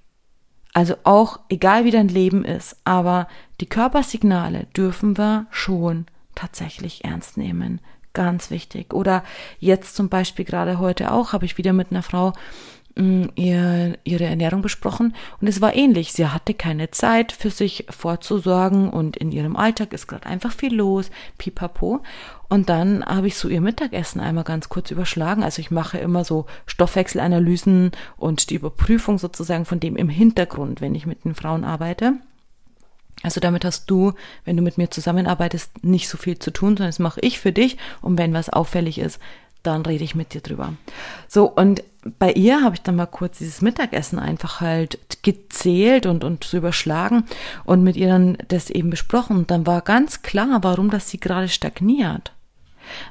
Also 0.73 0.95
auch, 1.03 1.39
egal 1.49 1.83
wie 1.83 1.91
dein 1.91 2.07
Leben 2.07 2.45
ist, 2.45 2.77
aber 2.85 3.27
die 3.59 3.65
Körpersignale 3.65 4.67
dürfen 4.77 5.17
wir 5.17 5.47
schon 5.49 6.05
tatsächlich 6.35 7.03
ernst 7.03 7.37
nehmen. 7.37 7.81
Ganz 8.13 8.51
wichtig. 8.51 8.93
Oder 8.93 9.23
jetzt 9.59 9.95
zum 9.95 10.09
Beispiel 10.09 10.43
gerade 10.43 10.79
heute 10.79 11.11
auch 11.11 11.31
habe 11.31 11.45
ich 11.45 11.57
wieder 11.57 11.71
mit 11.71 11.91
einer 11.91 12.03
Frau 12.03 12.33
mm, 12.95 13.23
ihr, 13.35 13.97
ihre 14.03 14.25
Ernährung 14.25 14.61
besprochen 14.61 15.15
und 15.39 15.47
es 15.47 15.61
war 15.61 15.73
ähnlich. 15.73 16.11
Sie 16.11 16.27
hatte 16.27 16.53
keine 16.53 16.91
Zeit 16.91 17.31
für 17.31 17.49
sich 17.49 17.85
vorzusorgen 17.89 18.89
und 18.89 19.15
in 19.15 19.31
ihrem 19.31 19.55
Alltag 19.55 19.93
ist 19.93 20.07
gerade 20.07 20.25
einfach 20.25 20.51
viel 20.51 20.75
los, 20.75 21.09
pipapo. 21.37 22.01
Und 22.49 22.67
dann 22.67 23.05
habe 23.05 23.27
ich 23.27 23.37
so 23.37 23.47
ihr 23.47 23.61
Mittagessen 23.61 24.19
einmal 24.19 24.43
ganz 24.43 24.67
kurz 24.67 24.91
überschlagen. 24.91 25.41
Also 25.41 25.61
ich 25.61 25.71
mache 25.71 25.97
immer 25.97 26.25
so 26.25 26.47
Stoffwechselanalysen 26.65 27.91
und 28.17 28.49
die 28.49 28.55
Überprüfung 28.55 29.19
sozusagen 29.19 29.63
von 29.63 29.79
dem 29.79 29.95
im 29.95 30.09
Hintergrund, 30.09 30.81
wenn 30.81 30.95
ich 30.95 31.05
mit 31.05 31.23
den 31.23 31.33
Frauen 31.33 31.63
arbeite. 31.63 32.15
Also 33.23 33.39
damit 33.39 33.65
hast 33.65 33.89
du, 33.89 34.13
wenn 34.45 34.57
du 34.57 34.63
mit 34.63 34.77
mir 34.77 34.89
zusammenarbeitest, 34.89 35.83
nicht 35.83 36.09
so 36.09 36.17
viel 36.17 36.39
zu 36.39 36.51
tun, 36.51 36.69
sondern 36.69 36.87
das 36.89 36.99
mache 36.99 37.21
ich 37.21 37.39
für 37.39 37.51
dich. 37.51 37.77
Und 38.01 38.17
wenn 38.17 38.33
was 38.33 38.49
auffällig 38.49 38.99
ist, 38.99 39.19
dann 39.63 39.85
rede 39.85 40.03
ich 40.03 40.15
mit 40.15 40.33
dir 40.33 40.41
drüber. 40.41 40.73
So, 41.27 41.45
und 41.45 41.83
bei 42.17 42.31
ihr 42.31 42.63
habe 42.63 42.75
ich 42.75 42.81
dann 42.81 42.95
mal 42.95 43.05
kurz 43.05 43.37
dieses 43.37 43.61
Mittagessen 43.61 44.17
einfach 44.17 44.59
halt 44.59 44.97
gezählt 45.21 46.07
und, 46.07 46.23
und 46.23 46.43
so 46.43 46.57
überschlagen 46.57 47.25
und 47.63 47.83
mit 47.83 47.95
ihr 47.95 48.07
dann 48.07 48.37
das 48.47 48.71
eben 48.71 48.89
besprochen. 48.89 49.37
Und 49.37 49.51
dann 49.51 49.67
war 49.67 49.81
ganz 49.81 50.23
klar, 50.23 50.59
warum 50.63 50.89
das 50.89 51.09
sie 51.09 51.19
gerade 51.19 51.47
stagniert. 51.47 52.33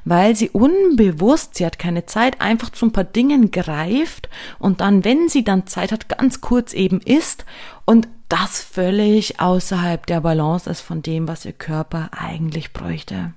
Weil 0.03 0.35
sie 0.35 0.49
unbewusst, 0.49 1.55
sie 1.55 1.65
hat 1.65 1.79
keine 1.79 2.05
Zeit, 2.05 2.41
einfach 2.41 2.69
zu 2.69 2.85
ein 2.85 2.91
paar 2.91 3.05
Dingen 3.05 3.51
greift 3.51 4.29
und 4.59 4.81
dann, 4.81 5.05
wenn 5.05 5.29
sie 5.29 5.43
dann 5.43 5.65
Zeit 5.65 5.91
hat, 5.93 6.09
ganz 6.09 6.41
kurz 6.41 6.73
eben 6.73 6.99
isst 6.99 7.45
und 7.85 8.09
das 8.31 8.61
völlig 8.61 9.41
außerhalb 9.41 10.05
der 10.05 10.21
Balance 10.21 10.69
ist 10.69 10.79
von 10.79 11.01
dem, 11.01 11.27
was 11.27 11.43
ihr 11.43 11.51
Körper 11.51 12.09
eigentlich 12.17 12.71
bräuchte. 12.71 13.33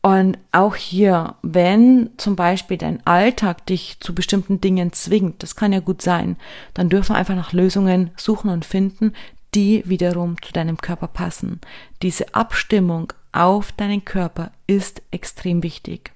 Und 0.00 0.38
auch 0.50 0.76
hier, 0.76 1.34
wenn 1.42 2.10
zum 2.16 2.36
Beispiel 2.36 2.78
dein 2.78 3.06
Alltag 3.06 3.66
dich 3.66 3.98
zu 4.00 4.14
bestimmten 4.14 4.60
Dingen 4.60 4.92
zwingt, 4.92 5.42
das 5.42 5.56
kann 5.56 5.72
ja 5.72 5.80
gut 5.80 6.00
sein, 6.00 6.36
dann 6.72 6.88
dürfen 6.88 7.14
wir 7.14 7.18
einfach 7.18 7.36
nach 7.36 7.52
Lösungen 7.52 8.10
suchen 8.16 8.50
und 8.50 8.64
finden, 8.64 9.12
die 9.54 9.82
wiederum 9.86 10.40
zu 10.40 10.52
deinem 10.52 10.78
Körper 10.78 11.08
passen. 11.08 11.60
Diese 12.02 12.34
Abstimmung 12.34 13.12
auf 13.32 13.72
deinen 13.72 14.04
Körper 14.04 14.52
ist 14.66 15.02
extrem 15.10 15.62
wichtig. 15.62 16.12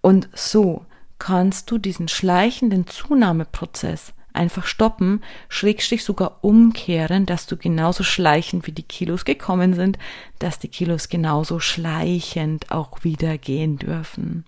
Und 0.00 0.28
so 0.34 0.86
kannst 1.18 1.70
du 1.70 1.78
diesen 1.78 2.08
schleichenden 2.08 2.88
Zunahmeprozess 2.88 4.12
einfach 4.34 4.66
stoppen, 4.66 5.22
schrägstrich 5.48 6.04
sogar 6.04 6.38
umkehren, 6.42 7.26
dass 7.26 7.46
du 7.46 7.56
genauso 7.56 8.02
schleichend 8.02 8.66
wie 8.66 8.72
die 8.72 8.82
Kilos 8.82 9.24
gekommen 9.24 9.74
sind, 9.74 9.98
dass 10.38 10.58
die 10.58 10.68
Kilos 10.68 11.08
genauso 11.08 11.60
schleichend 11.60 12.70
auch 12.70 13.04
wieder 13.04 13.38
gehen 13.38 13.78
dürfen. 13.78 14.44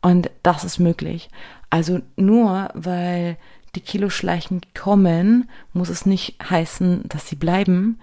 Und 0.00 0.30
das 0.42 0.64
ist 0.64 0.78
möglich. 0.78 1.30
Also 1.70 2.00
nur 2.16 2.70
weil 2.74 3.38
die 3.74 3.80
Kilos 3.80 4.12
schleichend 4.12 4.74
kommen, 4.74 5.48
muss 5.72 5.88
es 5.88 6.06
nicht 6.06 6.36
heißen, 6.48 7.08
dass 7.08 7.28
sie 7.28 7.36
bleiben. 7.36 7.98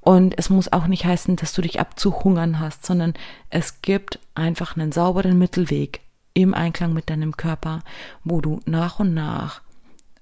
Und 0.00 0.36
es 0.36 0.50
muss 0.50 0.72
auch 0.72 0.86
nicht 0.86 1.06
heißen, 1.06 1.36
dass 1.36 1.54
du 1.54 1.62
dich 1.62 1.80
abzuhungern 1.80 2.60
hast, 2.60 2.84
sondern 2.84 3.14
es 3.48 3.80
gibt 3.80 4.18
einfach 4.34 4.76
einen 4.76 4.92
sauberen 4.92 5.38
Mittelweg 5.38 6.00
im 6.34 6.52
Einklang 6.52 6.92
mit 6.92 7.08
deinem 7.08 7.36
Körper, 7.36 7.80
wo 8.22 8.40
du 8.40 8.60
nach 8.66 8.98
und 9.00 9.14
nach 9.14 9.62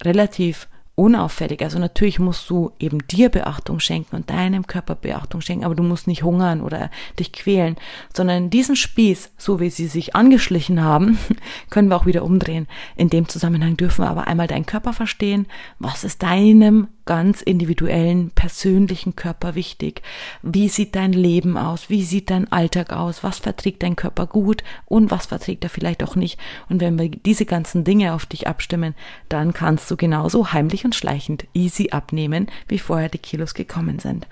relativ 0.05 0.69
unauffällig. 0.95 1.63
Also 1.63 1.79
natürlich 1.79 2.19
musst 2.19 2.49
du 2.51 2.73
eben 2.79 2.99
dir 3.09 3.31
Beachtung 3.31 3.81
schenken 3.81 4.15
und 4.15 4.29
deinem 4.29 4.67
Körper 4.67 4.95
Beachtung 4.95 5.41
schenken, 5.41 5.65
aber 5.65 5.75
du 5.75 5.83
musst 5.83 6.07
nicht 6.07 6.23
hungern 6.23 6.61
oder 6.61 6.91
dich 7.19 7.33
quälen, 7.33 7.77
sondern 8.15 8.51
diesen 8.51 8.77
Spieß, 8.77 9.33
so 9.39 9.59
wie 9.59 9.71
sie 9.71 9.87
sich 9.87 10.15
angeschlichen 10.15 10.83
haben, 10.83 11.19
können 11.71 11.89
wir 11.89 11.97
auch 11.97 12.07
wieder 12.07 12.25
umdrehen. 12.25 12.69
In 12.95 13.09
dem 13.09 13.29
Zusammenhang 13.29 13.77
dürfen 13.77 14.05
wir 14.05 14.11
aber 14.11 14.27
einmal 14.27 14.49
deinen 14.49 14.67
Körper 14.67 14.93
verstehen. 14.93 15.47
Was 15.79 16.05
ist 16.05 16.23
deinem 16.23 16.89
ganz 17.05 17.43
individuellen, 17.43 18.31
persönlichen 18.31 19.17
Körper 19.17 19.55
wichtig. 19.55 20.03
Wie 20.43 20.69
sieht 20.69 20.95
dein 20.95 21.13
Leben 21.13 21.57
aus? 21.57 21.91
Wie 21.91 22.03
sieht 22.03 22.31
dein 22.31 22.51
Alltag 22.51 22.93
aus? 22.93 23.23
Was 23.25 23.39
verträgt 23.39 23.83
dein 23.83 23.97
Körper 23.97 24.27
gut 24.27 24.63
und 24.87 25.11
was 25.11 25.27
verträgt 25.27 25.65
er 25.65 25.71
vielleicht 25.71 26.03
auch 26.03 26.17
nicht? 26.17 26.39
Und 26.69 26.81
wenn 26.81 26.99
wir 26.99 27.09
diese 27.09 27.47
ganzen 27.47 27.85
Dinge 27.85 28.15
auf 28.15 28.27
dich 28.27 28.47
abstimmen, 28.47 28.95
dann 29.29 29.53
kannst 29.53 29.91
du 29.91 29.97
genauso 29.97 30.53
heimlich 30.53 30.85
und 30.85 30.95
schleichend 30.95 31.47
easy 31.55 31.91
abnehmen, 31.91 32.47
wie 32.69 32.79
vorher 32.79 33.09
die 33.09 33.19
Kilos 33.19 33.55
gekommen 33.55 33.99
sind. 33.99 34.27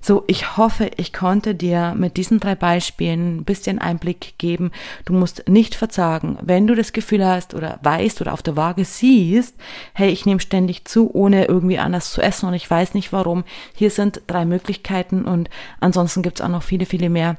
So, 0.00 0.24
ich 0.28 0.56
hoffe, 0.56 0.90
ich 0.96 1.12
konnte 1.12 1.54
dir 1.54 1.94
mit 1.96 2.16
diesen 2.16 2.38
drei 2.38 2.54
Beispielen 2.54 3.38
ein 3.38 3.44
bisschen 3.44 3.78
Einblick 3.78 4.34
geben. 4.38 4.70
Du 5.04 5.12
musst 5.12 5.48
nicht 5.48 5.74
verzagen, 5.74 6.38
wenn 6.40 6.66
du 6.66 6.74
das 6.74 6.92
Gefühl 6.92 7.26
hast 7.26 7.54
oder 7.54 7.80
weißt 7.82 8.20
oder 8.20 8.32
auf 8.32 8.42
der 8.42 8.56
Waage 8.56 8.84
siehst, 8.84 9.56
hey, 9.94 10.10
ich 10.10 10.24
nehme 10.24 10.40
ständig 10.40 10.84
zu, 10.84 11.12
ohne 11.12 11.46
irgendwie 11.46 11.78
anders 11.78 12.07
zu 12.12 12.22
essen 12.22 12.46
und 12.46 12.54
ich 12.54 12.70
weiß 12.70 12.94
nicht 12.94 13.12
warum. 13.12 13.44
Hier 13.74 13.90
sind 13.90 14.22
drei 14.26 14.44
Möglichkeiten 14.44 15.24
und 15.24 15.50
ansonsten 15.80 16.22
gibt's 16.22 16.40
auch 16.40 16.48
noch 16.48 16.62
viele, 16.62 16.86
viele 16.86 17.08
mehr 17.10 17.36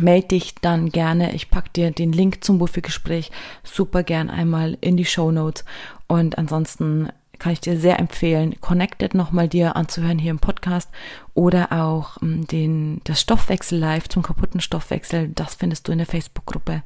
melde 0.00 0.28
dich 0.28 0.54
dann 0.56 0.90
gerne. 0.90 1.34
Ich 1.34 1.50
pack 1.50 1.72
dir 1.72 1.90
den 1.90 2.12
Link 2.12 2.44
zum 2.44 2.60
Wohlfühlgespräch 2.60 3.30
super 3.64 4.02
gern 4.02 4.30
einmal 4.30 4.78
in 4.80 4.96
die 4.96 5.04
Show 5.04 5.30
Notes. 5.30 5.64
Und 6.06 6.38
ansonsten 6.38 7.08
kann 7.38 7.52
ich 7.52 7.60
dir 7.60 7.78
sehr 7.78 7.98
empfehlen, 7.98 8.60
Connected 8.60 9.14
nochmal 9.14 9.48
dir 9.48 9.76
anzuhören 9.76 10.18
hier 10.18 10.32
im 10.32 10.40
Podcast 10.40 10.90
oder 11.34 11.72
auch 11.72 12.20
ähm, 12.20 12.46
den, 12.46 13.00
das 13.04 13.20
Stoffwechsel 13.20 13.78
live 13.78 14.08
zum 14.08 14.22
kaputten 14.22 14.60
Stoffwechsel. 14.60 15.28
Das 15.28 15.54
findest 15.54 15.86
du 15.86 15.92
in 15.92 15.98
der 15.98 16.06
Facebook-Gruppe. 16.06 16.82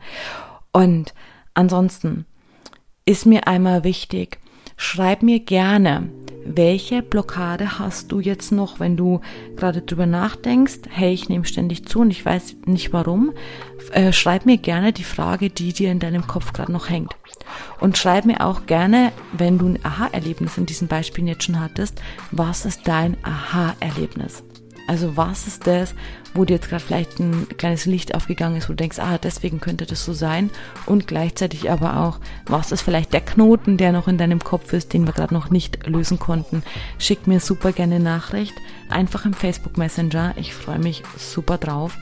Und 0.72 1.14
ansonsten 1.54 2.26
ist 3.04 3.26
mir 3.26 3.46
einmal 3.46 3.84
wichtig, 3.84 4.38
schreib 4.76 5.22
mir 5.22 5.40
gerne, 5.40 6.08
welche 6.44 7.02
Blockade 7.02 7.78
hast 7.78 8.10
du 8.12 8.20
jetzt 8.20 8.52
noch, 8.52 8.80
wenn 8.80 8.96
du 8.96 9.20
gerade 9.56 9.82
drüber 9.82 10.06
nachdenkst, 10.06 10.80
hey, 10.90 11.12
ich 11.12 11.28
nehme 11.28 11.44
ständig 11.44 11.86
zu 11.86 12.00
und 12.00 12.10
ich 12.10 12.24
weiß 12.24 12.56
nicht 12.66 12.92
warum, 12.92 13.32
äh, 13.92 14.12
schreib 14.12 14.46
mir 14.46 14.58
gerne 14.58 14.92
die 14.92 15.04
Frage, 15.04 15.50
die 15.50 15.72
dir 15.72 15.90
in 15.90 16.00
deinem 16.00 16.26
Kopf 16.26 16.52
gerade 16.52 16.72
noch 16.72 16.88
hängt. 16.88 17.14
Und 17.80 17.98
schreib 17.98 18.24
mir 18.24 18.40
auch 18.40 18.66
gerne, 18.66 19.12
wenn 19.32 19.58
du 19.58 19.66
ein 19.66 19.78
Aha-Erlebnis 19.82 20.58
in 20.58 20.66
diesen 20.66 20.88
Beispielen 20.88 21.28
jetzt 21.28 21.44
schon 21.44 21.60
hattest, 21.60 22.00
was 22.30 22.64
ist 22.64 22.82
dein 22.86 23.16
Aha-Erlebnis? 23.22 24.42
Also 24.86 25.16
was 25.16 25.46
ist 25.46 25.66
das, 25.66 25.94
wo 26.34 26.44
dir 26.44 26.54
jetzt 26.54 26.68
gerade 26.68 26.82
vielleicht 26.82 27.18
ein 27.20 27.46
kleines 27.56 27.86
Licht 27.86 28.14
aufgegangen 28.14 28.56
ist, 28.56 28.68
wo 28.68 28.72
du 28.72 28.76
denkst, 28.76 28.98
ah, 28.98 29.18
deswegen 29.18 29.60
könnte 29.60 29.86
das 29.86 30.04
so 30.04 30.12
sein. 30.12 30.50
Und 30.86 31.06
gleichzeitig 31.06 31.70
aber 31.70 31.98
auch, 31.98 32.18
was 32.46 32.72
ist 32.72 32.82
vielleicht 32.82 33.12
der 33.12 33.20
Knoten, 33.20 33.76
der 33.76 33.92
noch 33.92 34.08
in 34.08 34.18
deinem 34.18 34.40
Kopf 34.40 34.72
ist, 34.72 34.92
den 34.92 35.06
wir 35.06 35.12
gerade 35.12 35.34
noch 35.34 35.50
nicht 35.50 35.86
lösen 35.86 36.18
konnten. 36.18 36.62
Schick 36.98 37.26
mir 37.26 37.40
super 37.40 37.72
gerne 37.72 38.00
Nachricht, 38.00 38.54
einfach 38.88 39.24
im 39.24 39.34
Facebook 39.34 39.78
Messenger. 39.78 40.34
Ich 40.36 40.54
freue 40.54 40.78
mich 40.78 41.02
super 41.16 41.58
drauf. 41.58 41.96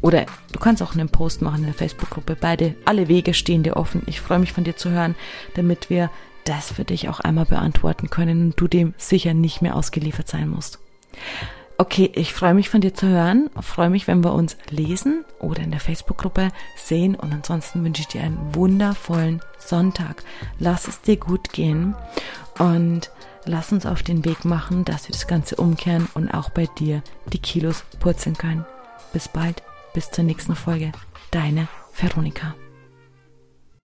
Oder 0.00 0.26
du 0.52 0.58
kannst 0.58 0.82
auch 0.82 0.94
einen 0.94 1.08
Post 1.08 1.42
machen 1.42 1.60
in 1.60 1.66
der 1.66 1.74
Facebook-Gruppe. 1.74 2.36
Beide, 2.40 2.74
alle 2.84 3.08
Wege 3.08 3.34
stehen 3.34 3.62
dir 3.62 3.76
offen. 3.76 4.02
Ich 4.06 4.20
freue 4.20 4.38
mich 4.38 4.52
von 4.52 4.64
dir 4.64 4.76
zu 4.76 4.90
hören, 4.90 5.14
damit 5.54 5.90
wir 5.90 6.10
das 6.44 6.72
für 6.72 6.84
dich 6.84 7.08
auch 7.08 7.20
einmal 7.20 7.46
beantworten 7.46 8.10
können 8.10 8.46
und 8.46 8.60
du 8.60 8.68
dem 8.68 8.94
sicher 8.98 9.34
nicht 9.34 9.62
mehr 9.62 9.76
ausgeliefert 9.76 10.28
sein 10.28 10.48
musst. 10.48 10.78
Okay, 11.76 12.10
ich 12.14 12.32
freue 12.32 12.54
mich 12.54 12.70
von 12.70 12.80
dir 12.80 12.94
zu 12.94 13.08
hören, 13.08 13.50
freue 13.60 13.90
mich, 13.90 14.06
wenn 14.06 14.22
wir 14.22 14.32
uns 14.32 14.56
lesen 14.70 15.24
oder 15.40 15.62
in 15.62 15.72
der 15.72 15.80
Facebook-Gruppe 15.80 16.50
sehen 16.76 17.16
und 17.16 17.32
ansonsten 17.32 17.84
wünsche 17.84 18.02
ich 18.02 18.08
dir 18.08 18.22
einen 18.22 18.54
wundervollen 18.54 19.40
Sonntag. 19.58 20.22
Lass 20.60 20.86
es 20.86 21.00
dir 21.00 21.16
gut 21.16 21.52
gehen 21.52 21.96
und 22.60 23.10
lass 23.44 23.72
uns 23.72 23.86
auf 23.86 24.04
den 24.04 24.24
Weg 24.24 24.44
machen, 24.44 24.84
dass 24.84 25.08
wir 25.08 25.12
das 25.12 25.26
Ganze 25.26 25.56
umkehren 25.56 26.08
und 26.14 26.32
auch 26.32 26.50
bei 26.50 26.66
dir 26.78 27.02
die 27.32 27.40
Kilos 27.40 27.82
purzeln 27.98 28.36
können. 28.36 28.64
Bis 29.12 29.28
bald, 29.28 29.62
bis 29.94 30.12
zur 30.12 30.22
nächsten 30.22 30.54
Folge. 30.54 30.92
Deine 31.32 31.66
Veronika. 31.92 32.54